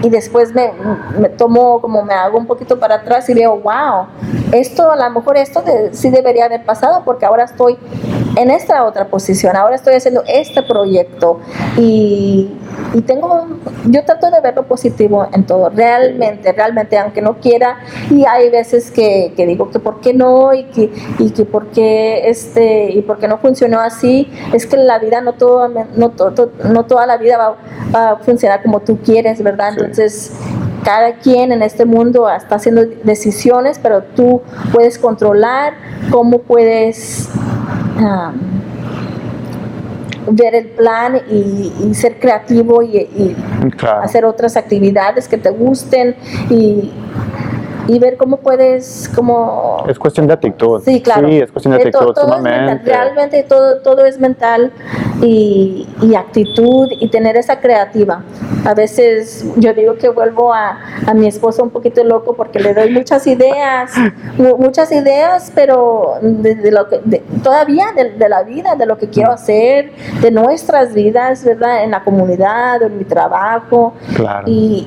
y 0.02 0.10
después 0.10 0.54
me, 0.54 0.70
me 1.18 1.28
tomo 1.28 1.80
como 1.80 2.04
me 2.04 2.14
hago 2.14 2.38
un 2.38 2.46
poquito 2.46 2.78
para 2.78 2.96
atrás 2.96 3.28
y 3.28 3.34
veo, 3.34 3.58
wow, 3.58 4.06
esto 4.52 4.90
a 4.92 4.96
lo 4.96 5.10
mejor 5.10 5.36
esto 5.36 5.60
de- 5.62 5.92
sí 5.92 6.10
debería 6.10 6.44
haber 6.44 6.64
pasado 6.64 7.02
porque 7.04 7.26
ahora 7.26 7.44
estoy 7.44 7.76
en 8.36 8.50
esta 8.52 8.84
otra 8.84 9.08
posición, 9.08 9.56
ahora 9.56 9.74
estoy 9.74 9.94
haciendo 9.94 10.22
este 10.28 10.62
proyecto 10.62 11.40
y, 11.76 12.48
y 12.94 13.00
tengo, 13.00 13.47
yo 13.86 14.04
trato 14.04 14.30
de 14.30 14.40
ver 14.40 14.54
lo 14.56 14.64
positivo 14.66 15.26
en 15.32 15.44
todo, 15.44 15.70
realmente, 15.70 16.52
realmente, 16.52 16.98
aunque 16.98 17.22
no 17.22 17.38
quiera, 17.38 17.78
y 18.10 18.24
hay 18.24 18.50
veces 18.50 18.90
que, 18.90 19.32
que 19.36 19.46
digo 19.46 19.70
que 19.70 19.78
por 19.78 20.00
qué 20.00 20.12
no 20.14 20.52
y 20.54 20.64
que, 20.64 20.90
y 21.18 21.30
que 21.30 21.44
por 21.44 21.68
qué 21.68 22.28
este, 22.28 22.90
y 22.92 23.02
por 23.02 23.18
qué 23.18 23.28
no 23.28 23.38
funcionó 23.38 23.80
así, 23.80 24.30
es 24.52 24.66
que 24.66 24.76
la 24.76 24.98
vida 24.98 25.20
no, 25.20 25.34
todo, 25.34 25.68
no, 25.96 26.10
to- 26.10 26.32
to- 26.32 26.52
no 26.64 26.84
toda 26.84 27.06
la 27.06 27.16
vida 27.16 27.36
va, 27.38 27.56
va 27.94 28.10
a 28.12 28.16
funcionar 28.16 28.62
como 28.62 28.80
tú 28.80 28.98
quieres, 28.98 29.42
¿verdad? 29.42 29.70
Sí. 29.72 29.80
Entonces, 29.80 30.32
cada 30.84 31.14
quien 31.14 31.52
en 31.52 31.62
este 31.62 31.84
mundo 31.84 32.30
está 32.30 32.54
haciendo 32.56 32.82
decisiones, 33.04 33.78
pero 33.82 34.02
tú 34.02 34.42
puedes 34.72 34.98
controlar 34.98 35.74
cómo 36.10 36.38
puedes 36.38 37.28
um, 37.98 38.57
ver 40.30 40.54
el 40.54 40.66
plan 40.66 41.20
y, 41.30 41.72
y 41.88 41.94
ser 41.94 42.18
creativo 42.18 42.82
y, 42.82 42.96
y 42.98 43.36
Claro. 43.76 44.02
hacer 44.02 44.24
otras 44.24 44.56
actividades 44.56 45.28
que 45.28 45.36
te 45.38 45.50
gusten 45.50 46.14
y, 46.50 46.92
y 47.88 47.98
ver 47.98 48.16
cómo 48.16 48.36
puedes, 48.36 49.10
como 49.16 49.84
Es 49.88 49.98
cuestión 49.98 50.26
de 50.26 50.34
actitud. 50.34 50.80
Sí, 50.84 51.00
claro. 51.02 51.26
Sí, 51.28 51.38
es 51.40 51.50
cuestión 51.50 51.74
de 51.74 51.90
to- 51.90 51.98
actitud, 51.98 52.14
todo 52.14 52.36
es 52.36 52.42
mental. 52.42 52.80
Realmente 52.84 53.42
todo, 53.42 53.80
todo 53.80 54.04
es 54.04 54.20
mental 54.20 54.70
y, 55.22 55.88
y 56.02 56.14
actitud 56.14 56.88
y 56.90 57.08
tener 57.08 57.36
esa 57.36 57.58
creativa. 57.60 58.22
A 58.64 58.74
veces 58.74 59.44
yo 59.56 59.72
digo 59.72 59.94
que 59.96 60.08
vuelvo 60.10 60.52
a, 60.52 60.78
a 61.06 61.14
mi 61.14 61.26
esposo 61.26 61.62
un 61.62 61.70
poquito 61.70 62.04
loco 62.04 62.34
porque 62.34 62.60
le 62.60 62.74
doy 62.74 62.90
muchas 62.90 63.26
ideas, 63.26 63.92
mu- 64.36 64.58
muchas 64.58 64.92
ideas, 64.92 65.50
pero 65.54 66.14
de, 66.20 66.54
de 66.56 66.70
lo 66.70 66.88
que, 66.88 67.00
de- 67.04 67.22
todavía 67.42 67.86
de, 67.96 68.10
de 68.10 68.28
la 68.28 68.42
vida, 68.42 68.76
de 68.76 68.86
lo 68.86 68.98
que 68.98 69.08
quiero 69.08 69.32
hacer, 69.32 69.92
de 70.20 70.30
nuestras 70.30 70.92
vidas, 70.92 71.44
¿verdad? 71.44 71.84
En 71.84 71.90
la 71.92 72.04
comunidad, 72.04 72.82
en 72.82 72.98
mi 72.98 73.04
trabajo. 73.04 73.94
Claro. 74.14 74.44
Y, 74.46 74.86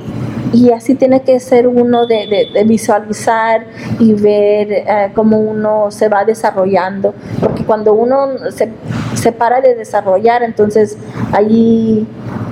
y 0.54 0.72
así 0.72 0.96
tiene 0.96 1.22
que 1.22 1.40
ser 1.40 1.68
uno 1.68 2.06
de, 2.08 2.28
de- 2.28 2.48
de 2.54 2.64
visualizar 2.66 3.66
y 4.00 4.14
ver 4.14 4.72
eh, 4.72 5.12
cómo 5.16 5.38
uno 5.40 5.92
se 5.92 6.10
va 6.10 6.26
desarrollando. 6.26 7.14
Porque 7.40 7.64
cuando 7.66 7.94
uno 7.94 8.30
se, 8.50 8.72
se 9.14 9.32
para 9.32 9.62
de 9.62 9.76
desarrollar, 9.76 10.44
entonces 10.44 10.98
ahí, 11.32 12.08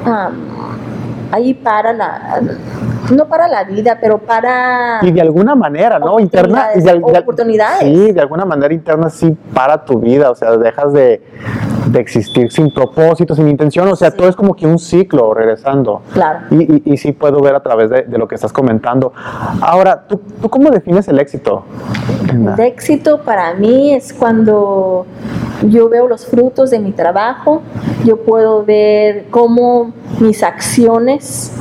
am, 0.05 0.33
ahí 1.31 1.53
para 1.53 1.91
la, 1.93 2.41
no 3.13 3.27
para 3.27 3.47
la 3.47 3.63
vida, 3.63 3.97
pero 3.99 4.17
para... 4.17 4.99
Y 5.01 5.11
de 5.11 5.21
alguna 5.21 5.55
manera, 5.55 5.99
¿no? 5.99 6.19
Interna. 6.19 6.69
y 6.75 6.81
de 6.81 6.91
Oportunidades. 6.93 7.79
Sí, 7.81 8.11
de 8.11 8.21
alguna 8.21 8.45
manera 8.45 8.73
interna 8.73 9.09
sí 9.09 9.35
para 9.53 9.83
tu 9.83 9.99
vida, 9.99 10.31
o 10.31 10.35
sea, 10.35 10.55
dejas 10.57 10.93
de, 10.93 11.21
de 11.91 11.99
existir 11.99 12.51
sin 12.51 12.71
propósito, 12.71 13.35
sin 13.35 13.47
intención, 13.47 13.87
o 13.87 13.95
sea, 13.95 14.11
todo 14.11 14.27
es 14.27 14.35
como 14.35 14.55
que 14.55 14.67
un 14.67 14.77
ciclo 14.77 15.33
regresando. 15.33 16.01
Claro. 16.13 16.39
Y, 16.51 16.75
y, 16.75 16.93
y 16.93 16.97
sí 16.97 17.11
puedo 17.11 17.41
ver 17.41 17.55
a 17.55 17.61
través 17.61 17.89
de, 17.89 18.03
de 18.03 18.17
lo 18.17 18.27
que 18.27 18.35
estás 18.35 18.53
comentando. 18.53 19.11
Ahora, 19.61 20.05
¿tú, 20.07 20.21
tú 20.41 20.49
cómo 20.49 20.69
defines 20.69 21.07
el 21.07 21.19
éxito? 21.19 21.63
El 22.31 22.59
éxito 22.59 23.21
para 23.21 23.53
mí 23.55 23.93
es 23.93 24.13
cuando 24.13 25.05
yo 25.67 25.89
veo 25.89 26.07
los 26.07 26.25
frutos 26.25 26.69
de 26.69 26.79
mi 26.79 26.91
trabajo, 26.91 27.61
yo 28.05 28.17
puedo 28.17 28.63
ver 28.63 29.25
cómo 29.29 29.91
mis 30.19 30.43
acciones, 30.43 31.51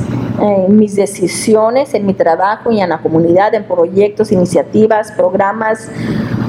eh, 0.41 0.67
mis 0.69 0.95
decisiones 0.95 1.93
en 1.93 2.05
mi 2.05 2.13
trabajo 2.13 2.71
y 2.71 2.79
en 2.79 2.89
la 2.89 2.99
comunidad, 2.99 3.53
en 3.55 3.63
proyectos, 3.63 4.31
iniciativas, 4.31 5.11
programas, 5.11 5.89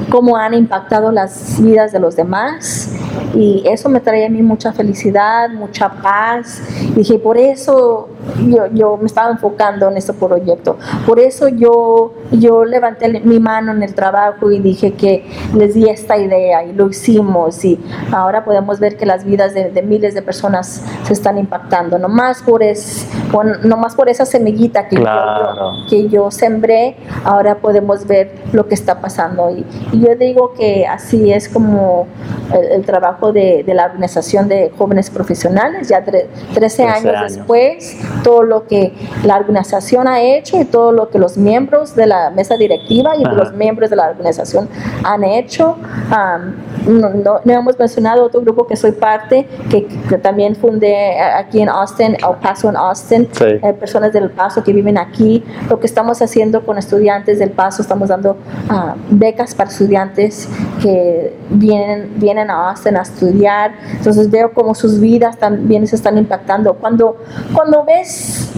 cómo 0.09 0.37
han 0.37 0.53
impactado 0.53 1.11
las 1.11 1.61
vidas 1.61 1.91
de 1.91 1.99
los 1.99 2.15
demás. 2.15 2.93
Y 3.33 3.63
eso 3.65 3.89
me 3.89 3.99
trae 3.99 4.25
a 4.25 4.29
mí 4.29 4.41
mucha 4.41 4.71
felicidad, 4.73 5.49
mucha 5.49 5.89
paz. 5.89 6.61
Y 6.81 6.99
dije, 6.99 7.17
por 7.17 7.37
eso 7.37 8.09
yo, 8.47 8.67
yo 8.73 8.97
me 8.97 9.05
estaba 9.07 9.31
enfocando 9.31 9.89
en 9.89 9.97
este 9.97 10.13
proyecto. 10.13 10.77
Por 11.05 11.19
eso 11.19 11.47
yo, 11.47 12.13
yo 12.31 12.65
levanté 12.65 13.07
mi 13.21 13.39
mano 13.39 13.71
en 13.71 13.83
el 13.83 13.93
trabajo 13.93 14.51
y 14.51 14.59
dije 14.59 14.93
que 14.93 15.25
les 15.55 15.73
di 15.73 15.89
esta 15.89 16.17
idea 16.17 16.63
y 16.63 16.73
lo 16.73 16.89
hicimos. 16.89 17.63
Y 17.65 17.79
ahora 18.11 18.43
podemos 18.43 18.79
ver 18.79 18.97
que 18.97 19.05
las 19.05 19.23
vidas 19.23 19.53
de, 19.53 19.69
de 19.71 19.81
miles 19.81 20.13
de 20.13 20.21
personas 20.21 20.83
se 21.03 21.13
están 21.13 21.37
impactando. 21.37 21.97
No 21.99 22.07
más 22.09 22.41
por, 22.43 22.63
es, 22.63 23.07
por, 23.31 23.65
no 23.65 23.77
más 23.77 23.95
por 23.95 24.09
esa 24.09 24.25
semillita 24.25 24.87
que, 24.87 24.95
yo- 24.97 25.01
Claro. 25.01 25.55
yo, 25.55 25.89
que 25.89 26.09
yo 26.09 26.31
sembré, 26.31 26.95
ahora 27.23 27.55
podemos 27.55 28.05
ver 28.07 28.31
lo 28.53 28.67
que 28.67 28.75
está 28.75 28.99
pasando. 29.01 29.49
Y, 29.51 29.65
y 29.91 30.01
yo 30.01 30.15
digo 30.15 30.53
que 30.53 30.85
así 30.87 31.31
es 31.31 31.49
como 31.49 32.07
el, 32.53 32.65
el 32.71 32.85
trabajo 32.85 33.31
de, 33.31 33.63
de 33.65 33.73
la 33.73 33.85
organización 33.85 34.47
de 34.47 34.71
jóvenes 34.77 35.09
profesionales, 35.09 35.87
ya 35.89 36.03
tre- 36.05 36.27
13, 36.53 36.53
13 36.53 36.83
años, 36.83 37.05
años. 37.15 37.35
después, 37.35 37.97
todo 38.23 38.43
lo 38.43 38.67
que 38.67 38.93
la 39.23 39.37
organización 39.37 40.07
ha 40.07 40.21
hecho 40.21 40.59
y 40.61 40.65
todo 40.65 40.91
lo 40.91 41.09
que 41.09 41.19
los 41.19 41.37
miembros 41.37 41.95
de 41.95 42.05
la 42.07 42.29
mesa 42.29 42.55
directiva 42.57 43.15
y 43.17 43.23
Ajá. 43.23 43.33
los 43.33 43.53
miembros 43.53 43.89
de 43.89 43.95
la 43.95 44.09
organización 44.09 44.69
han 45.03 45.23
hecho. 45.23 45.77
Am, 46.11 46.55
no, 46.87 47.09
no- 47.09 47.39
no 47.43 47.53
hemos 47.53 47.77
mencionado 47.77 48.23
otro 48.25 48.41
grupo 48.41 48.65
que 48.67 48.75
soy 48.75 48.91
parte, 48.91 49.47
que, 49.69 49.85
que 49.85 50.17
también 50.17 50.55
fundé 50.55 50.91
eh, 51.17 51.21
aquí 51.21 51.61
en 51.61 51.69
Austin, 51.69 52.15
El 52.15 52.35
Paso 52.41 52.69
en 52.69 52.75
Austin, 52.75 53.27
Sí. 53.31 53.45
eh, 53.45 53.73
personas 53.79 54.11
del 54.13 54.29
Paso 54.31 54.63
que 54.63 54.73
viven 54.73 54.97
aquí. 54.97 55.43
Lo 55.69 55.79
que 55.79 55.85
estamos 55.87 56.21
haciendo 56.21 56.65
con 56.65 56.77
estudiantes 56.77 57.39
del 57.39 57.51
Paso, 57.51 57.81
estamos 57.81 58.09
dando 58.09 58.37
ah, 58.69 58.95
becas 59.09 59.53
para 59.55 59.69
estudiantes 59.69 60.47
que 60.81 61.35
vienen, 61.49 62.13
vienen 62.17 62.49
a 62.49 62.69
Austin 62.71 62.97
a 62.97 63.01
estudiar. 63.01 63.71
Entonces 63.97 64.29
veo 64.29 64.51
cómo 64.53 64.73
sus 64.75 64.99
vidas 64.99 65.37
también 65.37 65.85
se 65.87 65.95
están 65.95 66.17
impactando. 66.17 66.73
Cuando, 66.75 67.17
cuando 67.53 67.83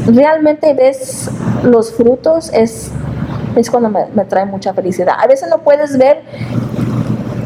realmente 0.08 0.74
ves 0.74 1.30
los 1.64 1.94
frutos, 1.94 2.52
es, 2.54 2.92
es 3.56 3.70
cuando 3.70 3.90
me, 3.90 4.06
me 4.14 4.26
trae 4.26 4.46
mucha 4.46 4.74
felicidad. 4.74 5.16
A 5.20 5.28
veces 5.28 5.50
no 5.50 5.60
puedes 5.60 5.98
ver 5.98 6.22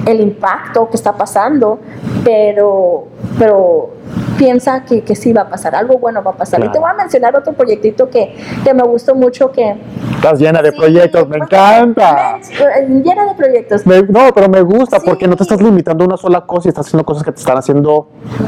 el 0.05 0.21
impacto 0.21 0.89
que 0.89 0.95
está 0.95 1.13
pasando, 1.13 1.79
pero, 2.23 3.07
pero 3.37 3.93
piensa 4.37 4.83
que, 4.83 5.01
que 5.03 5.15
sí 5.15 5.33
va 5.33 5.41
a 5.43 5.49
pasar, 5.49 5.75
algo 5.75 5.97
bueno 5.97 6.21
va 6.23 6.31
a 6.31 6.35
pasar. 6.35 6.63
Y 6.63 6.69
te 6.71 6.79
voy 6.79 6.89
a 6.89 6.93
mencionar 6.93 7.35
otro 7.35 7.53
proyectito 7.53 8.09
que, 8.09 8.35
que 8.63 8.73
me 8.73 8.83
gustó 8.83 9.15
mucho, 9.15 9.51
que... 9.51 9.75
Estás 10.15 10.39
llena 10.39 10.61
de 10.61 10.71
Sí, 10.71 10.77
proyectos, 10.77 11.27
me 11.29 11.37
encanta. 11.37 12.39
me- 12.87 13.01
llena 13.03 13.25
de 13.25 13.35
proyectos. 13.35 13.85
Me- 13.85 14.01
no, 14.03 14.33
pero 14.33 14.49
me 14.49 14.61
gusta 14.61 14.99
Sí. 14.99 15.05
porque 15.07 15.27
no 15.27 15.35
te 15.35 15.43
estás 15.43 15.61
limitando 15.61 16.03
a 16.03 16.07
una 16.07 16.17
sola 16.17 16.41
cosa 16.45 16.67
y 16.67 16.69
estás 16.69 16.87
haciendo 16.87 17.05
cosas 17.05 17.23
que 17.23 17.31
te 17.31 17.39
están 17.39 17.57
haciendo 17.57 18.07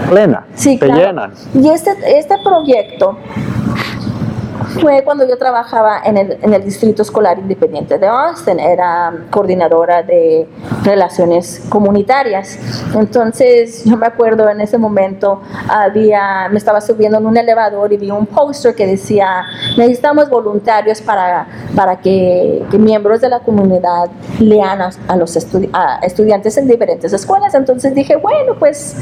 plena, 0.10 0.48
Sí, 0.56 0.78
te 0.78 0.86
claro. 0.88 1.02
llenan. 1.02 1.34
Y 1.54 1.70
este, 1.70 1.92
este 2.18 2.36
proyecto 2.44 3.18
fue 4.82 5.04
cuando 5.04 5.28
yo 5.28 5.38
trabajaba 5.38 6.02
en 6.04 6.18
el, 6.18 6.38
en 6.42 6.54
el 6.54 6.64
Distrito 6.64 7.02
Escolar 7.02 7.40
Independiente 7.40 7.98
de 7.98 8.08
Austin, 8.08 8.60
era 8.60 9.14
coordinadora 9.32 10.04
de 10.04 10.48
relaciones 10.84 11.62
comunitarias. 11.70 12.58
Entonces 12.96 13.84
yo 13.86 13.98
me 13.98 14.06
acuerdo 14.06 14.50
en 14.50 14.62
ese 14.62 14.78
momento 14.78 15.42
había, 15.68 16.48
me 16.50 16.58
estaba 16.58 16.82
subiendo 16.82 17.18
en 17.18 17.26
un 17.26 17.38
elevador 17.38 17.92
y 17.94 17.98
vi 17.98 18.12
un 18.12 18.26
póster 18.26 18.76
que 18.76 18.86
decía, 18.86 19.44
necesitamos 19.78 20.30
voluntarios 20.30 21.02
para, 21.02 21.48
para 21.76 21.98
que, 22.00 22.64
que 22.70 22.78
miembros 22.78 23.22
de 23.22 23.30
la 23.30 23.40
comunidad 23.40 24.10
lean 24.40 24.82
a, 24.82 24.90
a 25.08 25.16
los 25.16 25.36
estudi- 25.36 25.70
a 25.74 26.00
estudiantes 26.04 26.58
en 26.58 26.68
diferentes 26.68 27.12
escuelas. 27.12 27.54
Entonces 27.56 27.94
dije, 27.96 28.16
bueno, 28.18 28.54
pues 28.58 28.96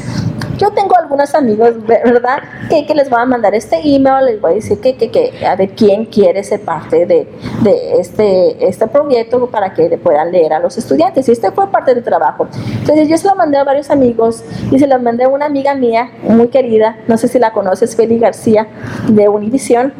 yo 0.58 0.72
tengo 0.72 0.98
algunos 0.98 1.34
amigos, 1.36 1.74
¿verdad? 1.86 2.40
Que, 2.70 2.86
que 2.86 2.96
les 2.96 3.10
voy 3.10 3.22
a 3.22 3.26
mandar 3.26 3.54
este 3.56 3.78
email, 3.84 4.26
les 4.26 4.42
voy 4.42 4.52
a 4.52 4.56
decir 4.56 4.80
que, 4.80 4.96
que, 4.96 5.10
que 5.10 5.46
a 5.46 5.56
ver 5.56 5.70
quién 5.72 6.06
quiere 6.06 6.44
ser 6.44 6.62
parte 6.62 7.06
de, 7.06 7.28
de 7.62 8.00
este, 8.00 8.68
este 8.68 8.88
proyecto 8.88 9.48
para 9.48 9.74
que 9.74 9.88
le 9.90 9.98
puedan 9.98 10.32
leer 10.32 10.54
a 10.54 10.60
los 10.60 10.78
estudiantes. 10.78 11.28
Y 11.30 11.32
este 11.32 11.52
fue 11.52 11.70
parte 11.72 11.94
del 11.94 12.04
trabajo. 12.04 12.48
Entonces 12.80 13.08
yo 13.08 13.18
se 13.18 13.28
lo 13.28 13.36
mandé 13.36 13.58
a 13.58 13.64
varios 13.64 13.90
amigos 13.90 14.44
y 14.72 14.80
se 14.80 14.88
lo 14.88 15.00
mandé 15.00 15.26
a 15.26 15.30
una 15.30 15.46
amiga 15.46 15.76
mía 15.76 16.12
muy 16.24 16.48
querida, 16.48 16.98
no 17.08 17.18
sé 17.18 17.28
si 17.28 17.40
la 17.40 17.54
conoces, 17.54 17.96
Feli 17.96 18.20
García, 18.20 18.68
de 19.08 19.30
Univision. 19.30 19.94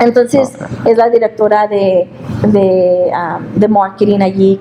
Entonces 0.00 0.52
es 0.84 0.96
la 0.96 1.08
directora 1.08 1.68
de, 1.68 2.08
de, 2.46 3.10
ah, 3.14 3.38
de 3.54 3.68
marketing 3.68 4.20
allí, 4.20 4.58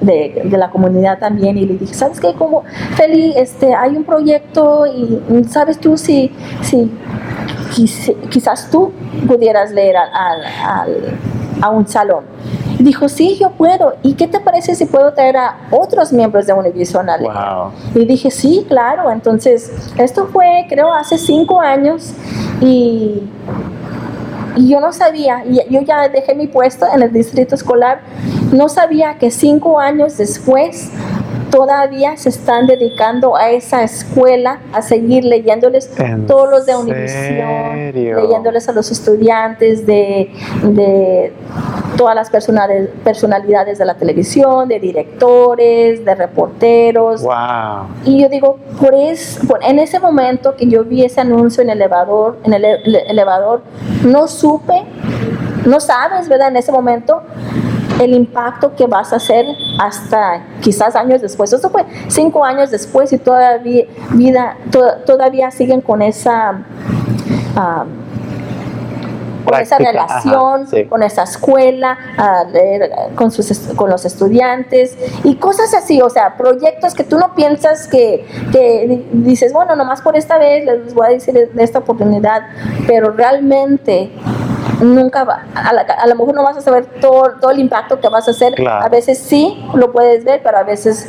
de, 0.00 0.42
de 0.44 0.58
la 0.58 0.70
comunidad 0.70 1.18
también. 1.18 1.56
Y 1.58 1.66
le 1.66 1.74
dije, 1.78 1.94
¿sabes 1.94 2.20
qué? 2.20 2.34
Como, 2.34 2.64
Feli, 2.96 3.34
este, 3.36 3.74
hay 3.74 3.96
un 3.96 4.04
proyecto 4.04 4.86
y 4.86 5.20
mm, 5.28 5.44
¿sabes 5.48 5.78
tú 5.78 5.96
si, 5.96 6.30
si 6.62 6.90
quizás 8.30 8.68
tú 8.70 8.92
pudieras 9.26 9.72
leer 9.72 9.96
al- 9.96 10.10
al- 10.12 10.44
al- 10.64 11.18
a 11.62 11.70
un 11.70 11.86
salón? 11.86 12.24
Dijo, 12.78 13.08
sí, 13.08 13.38
yo 13.40 13.50
puedo. 13.52 13.94
¿Y 14.02 14.14
qué 14.14 14.26
te 14.26 14.40
parece 14.40 14.74
si 14.74 14.84
puedo 14.84 15.12
traer 15.14 15.36
a 15.38 15.56
otros 15.70 16.12
miembros 16.12 16.46
de 16.46 16.52
Univision 16.52 17.08
a 17.08 17.16
leer? 17.16 17.32
Wow. 17.32 17.70
Y 17.94 18.04
dije, 18.04 18.30
sí, 18.30 18.66
claro. 18.68 19.10
Entonces, 19.10 19.72
esto 19.96 20.26
fue, 20.26 20.66
creo, 20.68 20.92
hace 20.92 21.16
cinco 21.16 21.60
años 21.60 22.12
y, 22.60 23.22
y 24.56 24.68
yo 24.68 24.80
no 24.80 24.92
sabía, 24.92 25.44
y 25.44 25.60
yo 25.70 25.80
ya 25.82 26.08
dejé 26.08 26.34
mi 26.34 26.46
puesto 26.46 26.86
en 26.92 27.02
el 27.02 27.12
distrito 27.12 27.54
escolar, 27.54 28.00
no 28.52 28.68
sabía 28.68 29.18
que 29.18 29.30
cinco 29.30 29.80
años 29.80 30.16
después 30.16 30.90
todavía 31.50 32.16
se 32.16 32.30
están 32.30 32.66
dedicando 32.66 33.36
a 33.36 33.50
esa 33.50 33.84
escuela, 33.84 34.58
a 34.72 34.82
seguir 34.82 35.24
leyéndoles 35.24 35.88
¿En 35.98 36.26
todos 36.26 36.50
los 36.50 36.66
de 36.66 36.74
Univisión, 36.74 37.92
leyéndoles 37.92 38.68
a 38.68 38.72
los 38.72 38.90
estudiantes 38.90 39.86
de, 39.86 40.32
de 40.62 41.32
todas 41.96 42.14
las 42.14 42.30
personalidades 42.30 43.78
de 43.78 43.84
la 43.84 43.94
televisión, 43.94 44.68
de 44.68 44.80
directores, 44.80 46.04
de 46.04 46.14
reporteros. 46.14 47.22
Wow. 47.22 47.86
Y 48.04 48.20
yo 48.22 48.28
digo, 48.28 48.58
por 48.80 48.94
es, 48.94 49.38
por- 49.46 49.62
en 49.64 49.78
ese 49.78 50.00
momento 50.00 50.56
que 50.56 50.66
yo 50.66 50.84
vi 50.84 51.04
ese 51.04 51.20
anuncio 51.20 51.62
en 51.62 51.70
el 51.70 51.78
elevador, 51.78 52.38
en 52.44 52.52
el 52.54 52.64
ele- 52.64 53.04
elevador, 53.08 53.62
no 54.04 54.26
supe, 54.26 54.82
no 55.66 55.78
sabes, 55.80 56.28
¿verdad? 56.28 56.48
En 56.48 56.56
ese 56.56 56.72
momento 56.72 57.22
el 58.00 58.12
impacto 58.12 58.74
que 58.74 58.86
vas 58.88 59.12
a 59.12 59.16
hacer 59.16 59.46
hasta 59.78 60.42
quizás 60.60 60.96
años 60.96 61.20
después. 61.22 61.52
Eso 61.52 61.70
fue 61.70 61.84
cinco 62.08 62.44
años 62.44 62.70
después 62.72 63.12
y 63.12 63.18
todavía 63.18 63.84
vida, 64.10 64.56
to- 64.72 64.96
todavía 65.06 65.50
siguen 65.52 65.80
con 65.80 66.02
esa 66.02 66.64
con 69.44 69.60
esa 69.60 69.76
ajá, 69.76 69.84
relación, 69.84 70.66
sí. 70.68 70.84
con 70.86 71.02
esa 71.02 71.22
escuela, 71.24 71.98
a 72.16 72.44
leer, 72.44 72.90
con, 73.14 73.30
sus, 73.30 73.56
con 73.76 73.90
los 73.90 74.04
estudiantes 74.04 74.96
y 75.24 75.36
cosas 75.36 75.74
así, 75.74 76.00
o 76.02 76.10
sea, 76.10 76.36
proyectos 76.36 76.94
que 76.94 77.04
tú 77.04 77.18
no 77.18 77.34
piensas 77.34 77.86
que, 77.88 78.26
que 78.52 78.86
di- 78.88 79.08
dices, 79.12 79.52
bueno, 79.52 79.76
nomás 79.76 80.00
por 80.02 80.16
esta 80.16 80.38
vez 80.38 80.64
les 80.64 80.94
voy 80.94 81.06
a 81.06 81.10
decir 81.10 81.50
de 81.52 81.62
esta 81.62 81.80
oportunidad, 81.80 82.42
pero 82.86 83.10
realmente 83.10 84.10
nunca 84.80 85.24
va, 85.24 85.44
a, 85.54 85.72
la- 85.72 85.82
a 85.82 86.06
lo 86.06 86.14
mejor 86.16 86.34
no 86.34 86.42
vas 86.42 86.56
a 86.56 86.60
saber 86.60 86.86
todo, 87.00 87.32
todo 87.40 87.50
el 87.50 87.58
impacto 87.58 88.00
que 88.00 88.08
vas 88.08 88.26
a 88.28 88.32
hacer, 88.32 88.54
Claro. 88.54 88.84
a 88.84 88.88
veces 88.88 89.18
sí 89.18 89.64
lo 89.74 89.92
puedes 89.92 90.24
ver, 90.24 90.40
pero 90.42 90.58
a 90.58 90.62
veces 90.62 91.08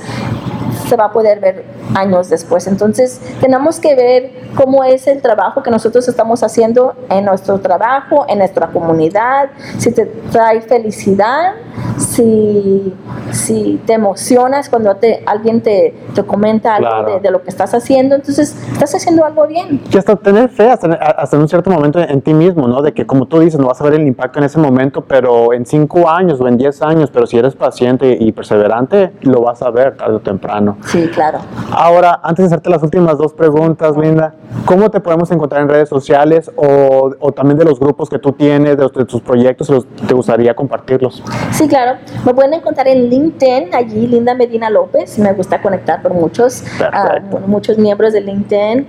se 0.88 0.95
va 0.95 1.06
a 1.06 1.12
poder 1.12 1.39
ver 1.39 1.63
años 1.93 2.30
después. 2.30 2.67
Entonces, 2.67 3.21
tenemos 3.41 3.80
que 3.80 3.95
ver 3.95 4.32
cómo 4.56 4.84
es 4.84 5.08
el 5.08 5.21
trabajo 5.21 5.62
que 5.63 5.71
nosotros 5.71 6.08
estamos 6.08 6.43
haciendo 6.43 6.93
en 7.10 7.26
nuestro 7.26 7.60
trabajo, 7.60 8.26
en 8.28 8.39
nuestra 8.39 8.67
comunidad, 8.67 9.50
si 9.78 9.91
te 9.91 10.06
trae 10.32 10.62
felicidad, 10.62 11.54
si, 11.98 12.93
si 13.32 13.82
te 13.86 13.93
emocionas 13.93 14.69
cuando 14.69 14.95
te, 14.95 15.24
alguien 15.26 15.62
te, 15.62 15.93
te 16.13 16.24
comenta 16.24 16.76
algo 16.76 16.86
Claro. 16.89 17.13
de, 17.15 17.19
de 17.19 17.32
lo 17.32 17.41
que 17.41 17.50
estás 17.50 17.74
haciendo, 17.74 18.15
entonces 18.15 18.56
estás 18.71 18.93
haciendo 18.95 19.26
algo 19.26 19.48
bien. 19.48 19.82
Y 19.91 19.98
hasta 19.98 20.15
tener 20.15 20.50
fe, 20.50 20.69
hasta, 20.69 20.88
hasta 20.93 21.36
en 21.36 21.41
un 21.41 21.50
cierto 21.50 21.69
momento 21.71 22.00
en 22.00 22.21
ti 22.21 22.34
mismo, 22.34 22.67
¿no? 22.67 22.82
De 22.82 22.93
que 22.93 23.06
como 23.06 23.26
tú 23.26 23.39
dices, 23.39 23.60
no 23.60 23.67
vas 23.67 23.82
a 23.82 23.84
ver 23.86 23.95
el 23.95 24.08
impacto 24.08 24.39
en 24.39 24.45
ese 24.45 24.60
momento, 24.60 25.02
pero 25.02 25.52
en 25.54 25.65
cinco 25.65 26.08
años 26.10 26.39
o 26.39 26.48
en 26.48 26.58
diez 26.58 26.82
años, 26.82 27.10
pero 27.12 27.26
si 27.26 27.38
eres 27.38 27.56
paciente 27.56 28.15
y 28.19 28.32
perseverante, 28.32 29.12
lo 29.21 29.41
vas 29.41 29.62
a 29.62 29.69
ver 29.71 29.98
tarde 29.98 30.15
o 30.15 30.19
temprano. 30.19 30.78
Sí, 30.86 31.08
claro. 31.13 31.39
Ahora, 31.77 32.21
antes 32.23 32.43
de 32.43 32.47
hacerte 32.47 32.69
las 32.69 32.81
últimas 32.83 33.17
dos 33.17 33.33
preguntas, 33.33 33.97
Linda, 33.97 34.33
¿cómo 34.65 34.89
te 34.89 35.01
podemos 35.01 35.29
encontrar 35.31 35.61
en 35.61 35.67
redes 35.67 35.89
sociales 35.89 36.49
o, 36.55 37.11
o 37.19 37.31
también 37.33 37.57
de 37.57 37.65
los 37.65 37.79
grupos 37.81 38.09
que 38.09 38.17
tú 38.17 38.31
tienes, 38.31 38.77
de, 38.77 38.83
los- 38.83 38.93
de 38.93 39.03
tus 39.03 39.21
proyectos, 39.21 39.69
los- 39.69 39.85
te 40.07 40.13
gustaría 40.13 40.53
compartirlos? 40.55 41.21
Sí, 41.51 41.67
claro. 41.67 41.97
Me 42.25 42.33
pueden 42.33 42.53
encontrar 42.53 42.88
en 42.88 43.09
LinkedIn, 43.09 43.75
allí 43.75 44.07
Linda 44.07 44.33
Medina 44.33 44.69
López. 44.69 45.19
Me 45.19 45.33
gusta 45.33 45.61
conectar 45.61 46.01
con 46.01 46.13
muchos, 46.13 46.63
ah, 46.81 47.19
muchos 47.45 47.77
miembros 47.77 48.13
de 48.13 48.21
LinkedIn. 48.21 48.88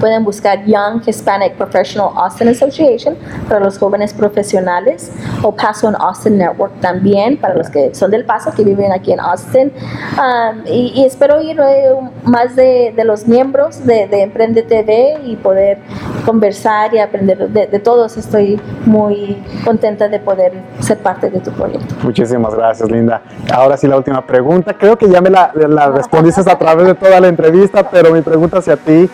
Pueden 0.00 0.24
buscar 0.24 0.64
Young 0.64 1.02
Hispanic 1.06 1.54
Professional 1.54 2.10
Austin 2.16 2.48
Association 2.48 3.16
para 3.48 3.60
los 3.60 3.78
jóvenes 3.78 4.14
profesionales 4.14 5.12
o 5.42 5.54
Paso 5.54 5.88
en 5.88 5.96
Austin 5.96 6.38
Network 6.38 6.80
también 6.80 7.36
para 7.36 7.54
los 7.54 7.68
que 7.68 7.94
son 7.94 8.10
del 8.10 8.24
Paso, 8.24 8.52
que 8.52 8.64
viven 8.64 8.92
aquí 8.92 9.12
en 9.12 9.20
Austin. 9.20 9.72
Um, 10.16 10.62
y, 10.66 11.04
espero 11.04 11.40
ir 11.42 11.60
eh, 11.60 11.90
más 12.24 12.56
de, 12.56 12.92
de 12.96 13.04
los 13.04 13.26
miembros 13.28 13.84
de, 13.86 14.08
de 14.08 14.22
Emprende 14.22 14.62
TV 14.62 15.18
y 15.24 15.36
poder 15.36 15.78
conversar 16.24 16.94
y 16.94 16.98
aprender 16.98 17.48
de, 17.48 17.78
todos. 17.80 18.16
Estoy 18.16 18.60
muy 18.84 19.42
contenta 19.64 20.08
de 20.08 20.18
poder 20.18 20.52
ser 20.80 20.98
parte 20.98 21.30
de 21.30 21.40
tu 21.40 21.50
proyecto. 21.50 21.94
Muchísimas 22.02 22.54
gracias, 22.54 22.90
Linda. 22.90 23.22
Ahora 23.52 23.76
sí, 23.76 23.86
la 23.86 23.96
última 23.96 24.24
pregunta. 24.26 24.74
Creo 24.74 24.96
que 24.96 25.08
ya 25.08 25.20
me 25.20 25.30
la, 25.30 25.52
la 25.54 25.88
respondiste 25.88 26.40
a 26.40 26.58
través 26.58 26.86
de 26.86 26.94
toda 26.94 27.20
la 27.20 27.28
entrevista, 27.28 27.88
pero 27.90 28.12
mi 28.12 28.22
pregunta 28.22 28.58
hacia 28.58 28.76
ti, 28.76 29.08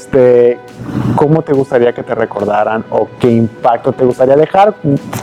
este, 0.00 0.58
¿cómo 1.14 1.42
te 1.42 1.52
gustaría 1.52 1.92
que 1.92 2.02
te 2.02 2.14
recordaran 2.14 2.84
o 2.90 3.06
qué 3.18 3.30
impacto 3.30 3.92
te 3.92 4.04
gustaría 4.04 4.34
dejar? 4.34 4.74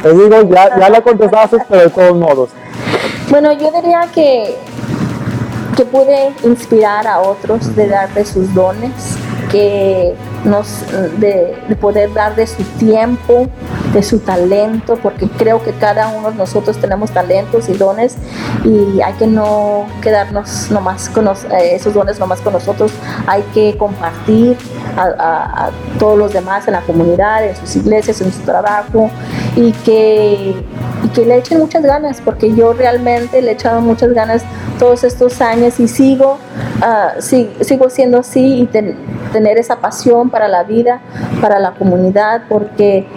Te 0.01 0.13
digo, 0.13 0.43
ya, 0.43 0.77
ya 0.79 0.89
la 0.89 1.01
contestaste, 1.01 1.57
pero 1.67 1.81
de 1.81 1.89
todos 1.89 2.15
modos. 2.15 2.49
Bueno, 3.29 3.51
yo 3.53 3.71
diría 3.71 4.01
que, 4.13 4.55
que 5.75 5.83
pude 5.83 6.31
inspirar 6.43 7.07
a 7.07 7.21
otros 7.21 7.75
de 7.75 7.87
dar 7.87 8.13
de 8.13 8.23
sus 8.23 8.53
dones, 8.53 9.17
que 9.51 10.13
nos, 10.47 10.81
de, 11.19 11.55
de 11.67 11.75
poder 11.75 12.13
dar 12.13 12.35
de 12.35 12.47
su 12.47 12.63
tiempo, 12.79 13.47
de 13.93 14.01
su 14.01 14.19
talento, 14.19 14.97
porque 15.01 15.27
creo 15.37 15.61
que 15.63 15.71
cada 15.73 16.07
uno 16.09 16.31
de 16.31 16.37
nosotros 16.37 16.77
tenemos 16.77 17.11
talentos 17.11 17.69
y 17.69 17.73
dones 17.73 18.15
y 18.63 19.01
hay 19.01 19.13
que 19.13 19.27
no 19.27 19.85
quedarnos 20.01 20.71
nomás 20.71 21.09
con 21.09 21.27
eh, 21.27 21.31
esos 21.73 21.93
dones 21.93 22.19
nomás 22.19 22.39
con 22.41 22.53
nosotros, 22.53 22.91
hay 23.27 23.43
que 23.53 23.75
compartir 23.77 24.57
a, 24.95 25.03
a- 25.03 25.65
a 25.67 25.71
todos 25.99 26.17
los 26.17 26.33
demás 26.33 26.67
en 26.67 26.73
la 26.73 26.81
comunidad, 26.81 27.45
en 27.45 27.55
sus 27.55 27.75
iglesias, 27.75 28.21
en 28.21 28.31
su 28.31 28.39
trabajo 28.41 29.09
y 29.55 29.71
que, 29.71 30.55
y 31.03 31.07
que 31.09 31.25
le 31.25 31.37
echen 31.37 31.59
muchas 31.59 31.83
ganas, 31.83 32.21
porque 32.23 32.53
yo 32.55 32.73
realmente 32.73 33.41
le 33.41 33.51
he 33.51 33.53
echado 33.53 33.81
muchas 33.81 34.11
ganas 34.13 34.43
todos 34.79 35.03
estos 35.03 35.41
años 35.41 35.79
y 35.79 35.87
sigo, 35.87 36.37
ah, 36.81 37.13
si- 37.19 37.49
sigo 37.61 37.89
siendo 37.89 38.19
así 38.19 38.61
y 38.61 38.65
tener 39.31 39.57
esa 39.57 39.77
pasión 39.77 40.29
para 40.29 40.47
la 40.47 40.63
vida, 40.63 41.01
para 41.41 41.59
la 41.59 41.71
comunidad, 41.71 42.43
porque 42.49 43.07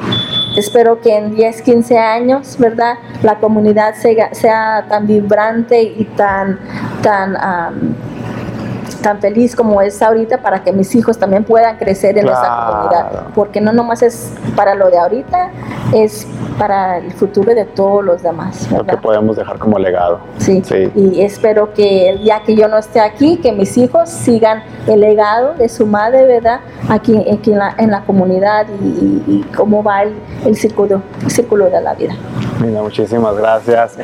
espero 0.56 1.00
que 1.00 1.16
en 1.16 1.34
10, 1.34 1.62
15 1.62 1.98
años, 1.98 2.56
¿verdad? 2.58 2.94
La 3.22 3.36
comunidad 3.36 3.94
sea, 3.94 4.34
sea 4.34 4.86
tan 4.88 5.06
vibrante 5.06 5.82
y 5.82 6.04
tan, 6.16 6.58
tan, 7.02 7.36
tan 8.96 9.20
feliz 9.20 9.54
como 9.56 9.80
es 9.82 10.00
ahorita 10.02 10.38
para 10.38 10.62
que 10.62 10.72
mis 10.72 10.94
hijos 10.94 11.18
también 11.18 11.44
puedan 11.44 11.76
crecer 11.76 12.16
en 12.18 12.28
esa 12.28 12.40
Claro. 12.40 12.72
comunidad, 12.72 13.22
porque 13.34 13.60
no 13.60 13.72
nomás 13.72 14.02
es 14.02 14.32
para 14.56 14.74
lo 14.74 14.90
de 14.90 14.98
ahorita, 14.98 15.50
es 15.92 16.26
para 16.58 16.98
el 16.98 17.10
futuro 17.12 17.54
de 17.54 17.64
todos 17.64 18.04
los 18.04 18.22
demás. 18.22 18.70
Lo 18.70 18.84
que 18.84 18.96
podemos 18.98 19.36
dejar 19.36 19.58
como 19.58 19.78
legado. 19.78 20.20
Sí. 20.38 20.62
Sí. 20.64 20.90
y 20.94 21.22
espero 21.22 21.72
que 21.72 22.10
el 22.10 22.18
día 22.22 22.42
que 22.44 22.54
yo 22.54 22.68
no 22.68 22.76
esté 22.78 23.00
aquí, 23.00 23.38
que 23.38 23.52
mis 23.52 23.76
hijos 23.78 24.08
sigan 24.10 24.62
el 24.86 25.00
legado 25.00 25.54
de 25.54 25.68
su 25.68 25.86
madre, 25.86 26.26
¿verdad? 26.26 26.60
Aquí, 26.88 27.16
aquí 27.32 27.52
en, 27.52 27.58
la, 27.58 27.74
en 27.78 27.90
la 27.90 28.02
comunidad 28.02 28.66
y, 28.82 28.84
y- 28.84 29.24
y 29.26 29.42
cómo 29.56 29.82
va 29.82 30.02
el, 30.02 30.12
el 30.44 30.56
círculo, 30.56 31.00
el 31.22 31.30
círculo 31.30 31.70
de 31.70 31.80
la 31.80 31.94
vida. 31.94 32.14
Mira, 32.60 32.82
muchísimas 32.82 33.36
gracias. 33.36 33.96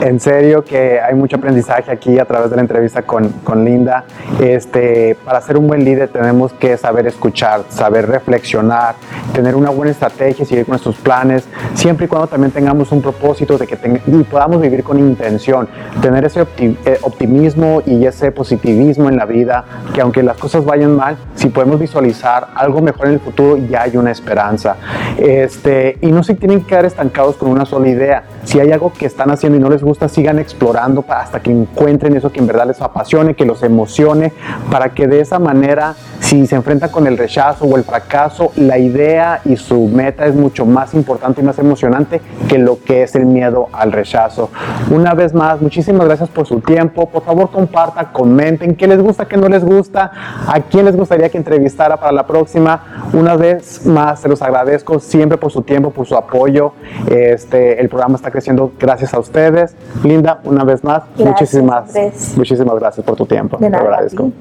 En 0.00 0.18
serio 0.20 0.64
que 0.64 1.00
hay 1.00 1.14
mucho 1.14 1.36
aprendizaje 1.36 1.90
aquí 1.90 2.18
a 2.18 2.24
través 2.24 2.50
de 2.50 2.56
la 2.56 2.62
entrevista 2.62 3.02
con, 3.02 3.28
con 3.44 3.64
Linda. 3.64 4.03
Este, 4.40 5.16
para 5.24 5.40
ser 5.40 5.56
un 5.56 5.66
buen 5.66 5.84
líder 5.84 6.08
tenemos 6.08 6.52
que 6.52 6.76
saber 6.76 7.06
escuchar, 7.06 7.64
saber 7.68 8.06
reflexionar, 8.06 8.94
tener 9.32 9.54
una 9.54 9.70
buena 9.70 9.92
estrategia, 9.92 10.44
seguir 10.44 10.64
con 10.64 10.72
nuestros 10.72 10.96
planes, 10.96 11.44
siempre 11.74 12.06
y 12.06 12.08
cuando 12.08 12.26
también 12.26 12.50
tengamos 12.50 12.90
un 12.92 13.02
propósito 13.02 13.58
de 13.58 13.66
que 13.66 13.74
y 14.06 14.22
podamos 14.24 14.60
vivir 14.60 14.82
con 14.82 14.98
intención, 14.98 15.68
tener 16.00 16.24
ese 16.24 16.46
eh, 16.58 16.98
optimismo 17.02 17.82
y 17.84 18.06
ese 18.06 18.32
positivismo 18.32 19.08
en 19.08 19.16
la 19.16 19.26
vida, 19.26 19.64
que 19.94 20.00
aunque 20.00 20.22
las 20.22 20.36
cosas 20.36 20.64
vayan 20.64 20.96
mal, 20.96 21.16
si 21.34 21.48
podemos 21.48 21.78
visualizar 21.78 22.48
algo 22.54 22.80
mejor 22.80 23.08
en 23.08 23.14
el 23.14 23.20
futuro, 23.20 23.56
ya 23.56 23.82
hay 23.82 23.96
una 23.96 24.10
esperanza. 24.10 24.76
Este, 25.18 25.98
y 26.00 26.10
no 26.10 26.22
se 26.22 26.34
tienen 26.34 26.60
que 26.60 26.66
quedar 26.68 26.84
estancados 26.84 27.36
con 27.36 27.50
una 27.50 27.66
sola 27.66 27.88
idea. 27.88 28.24
Si 28.44 28.60
hay 28.60 28.72
algo 28.72 28.92
que 28.92 29.06
están 29.06 29.30
haciendo 29.30 29.58
y 29.58 29.60
no 29.60 29.70
les 29.70 29.82
gusta, 29.82 30.08
sigan 30.08 30.38
explorando 30.38 31.04
hasta 31.08 31.40
que 31.40 31.50
encuentren 31.50 32.14
eso 32.16 32.30
que 32.30 32.40
en 32.40 32.46
verdad 32.46 32.66
les 32.66 32.80
apasione, 32.80 33.34
que 33.34 33.44
los 33.44 33.62
emocione, 33.62 34.32
para 34.70 34.90
que 34.90 35.06
de 35.06 35.20
esa 35.20 35.38
manera, 35.38 35.94
si 36.20 36.46
se 36.46 36.56
enfrentan 36.56 36.90
con 36.90 37.06
el 37.06 37.16
rechazo 37.16 37.64
o 37.64 37.76
el 37.76 37.84
fracaso, 37.84 38.52
la 38.56 38.78
idea 38.78 39.40
y 39.44 39.56
su 39.56 39.88
meta 39.88 40.26
es 40.26 40.34
mucho 40.34 40.66
más 40.66 40.94
importante 40.94 41.40
y 41.40 41.44
más 41.44 41.58
emocionante 41.58 42.20
que 42.48 42.58
lo 42.58 42.78
que 42.82 43.02
es 43.02 43.14
el 43.14 43.26
miedo 43.26 43.68
al 43.72 43.92
rechazo. 43.92 44.50
Una 44.90 45.14
vez 45.14 45.32
más, 45.32 45.60
muchísimas 45.60 46.06
gracias 46.06 46.28
por 46.28 46.46
su 46.46 46.60
tiempo. 46.60 47.08
Por 47.08 47.24
favor, 47.24 47.50
compartan, 47.50 48.08
comenten 48.12 48.76
qué 48.76 48.86
les 48.86 49.00
gusta, 49.00 49.26
qué 49.26 49.36
no 49.36 49.48
les 49.48 49.64
gusta, 49.64 50.10
a 50.46 50.60
quién 50.60 50.84
les 50.84 50.96
gustaría 50.96 51.28
que 51.28 51.38
entrevistara 51.38 51.96
para 51.96 52.12
la 52.12 52.26
próxima. 52.26 53.08
Una 53.12 53.36
vez 53.36 53.86
más, 53.86 54.20
se 54.20 54.28
los 54.28 54.42
agradezco 54.42 55.00
siempre 55.00 55.38
por 55.38 55.50
su 55.50 55.62
tiempo, 55.62 55.90
por 55.90 56.06
su 56.06 56.16
apoyo. 56.16 56.72
Este, 57.08 57.80
el 57.80 57.88
programa 57.88 58.16
está 58.16 58.30
creciendo 58.34 58.72
gracias 58.80 59.14
a 59.14 59.20
ustedes. 59.20 59.76
Linda, 60.02 60.40
una 60.42 60.64
vez 60.64 60.82
más, 60.82 61.04
Gracias, 61.16 61.54
muchísimas, 61.54 61.86
Andrés. 61.96 62.34
muchísimas 62.36 62.74
gracias 62.80 63.06
por 63.06 63.14
tu 63.14 63.26
tiempo. 63.26 63.56
De 63.58 63.66
Te 63.66 63.70
nada, 63.70 63.84
a 63.84 63.86
agradezco. 63.86 64.32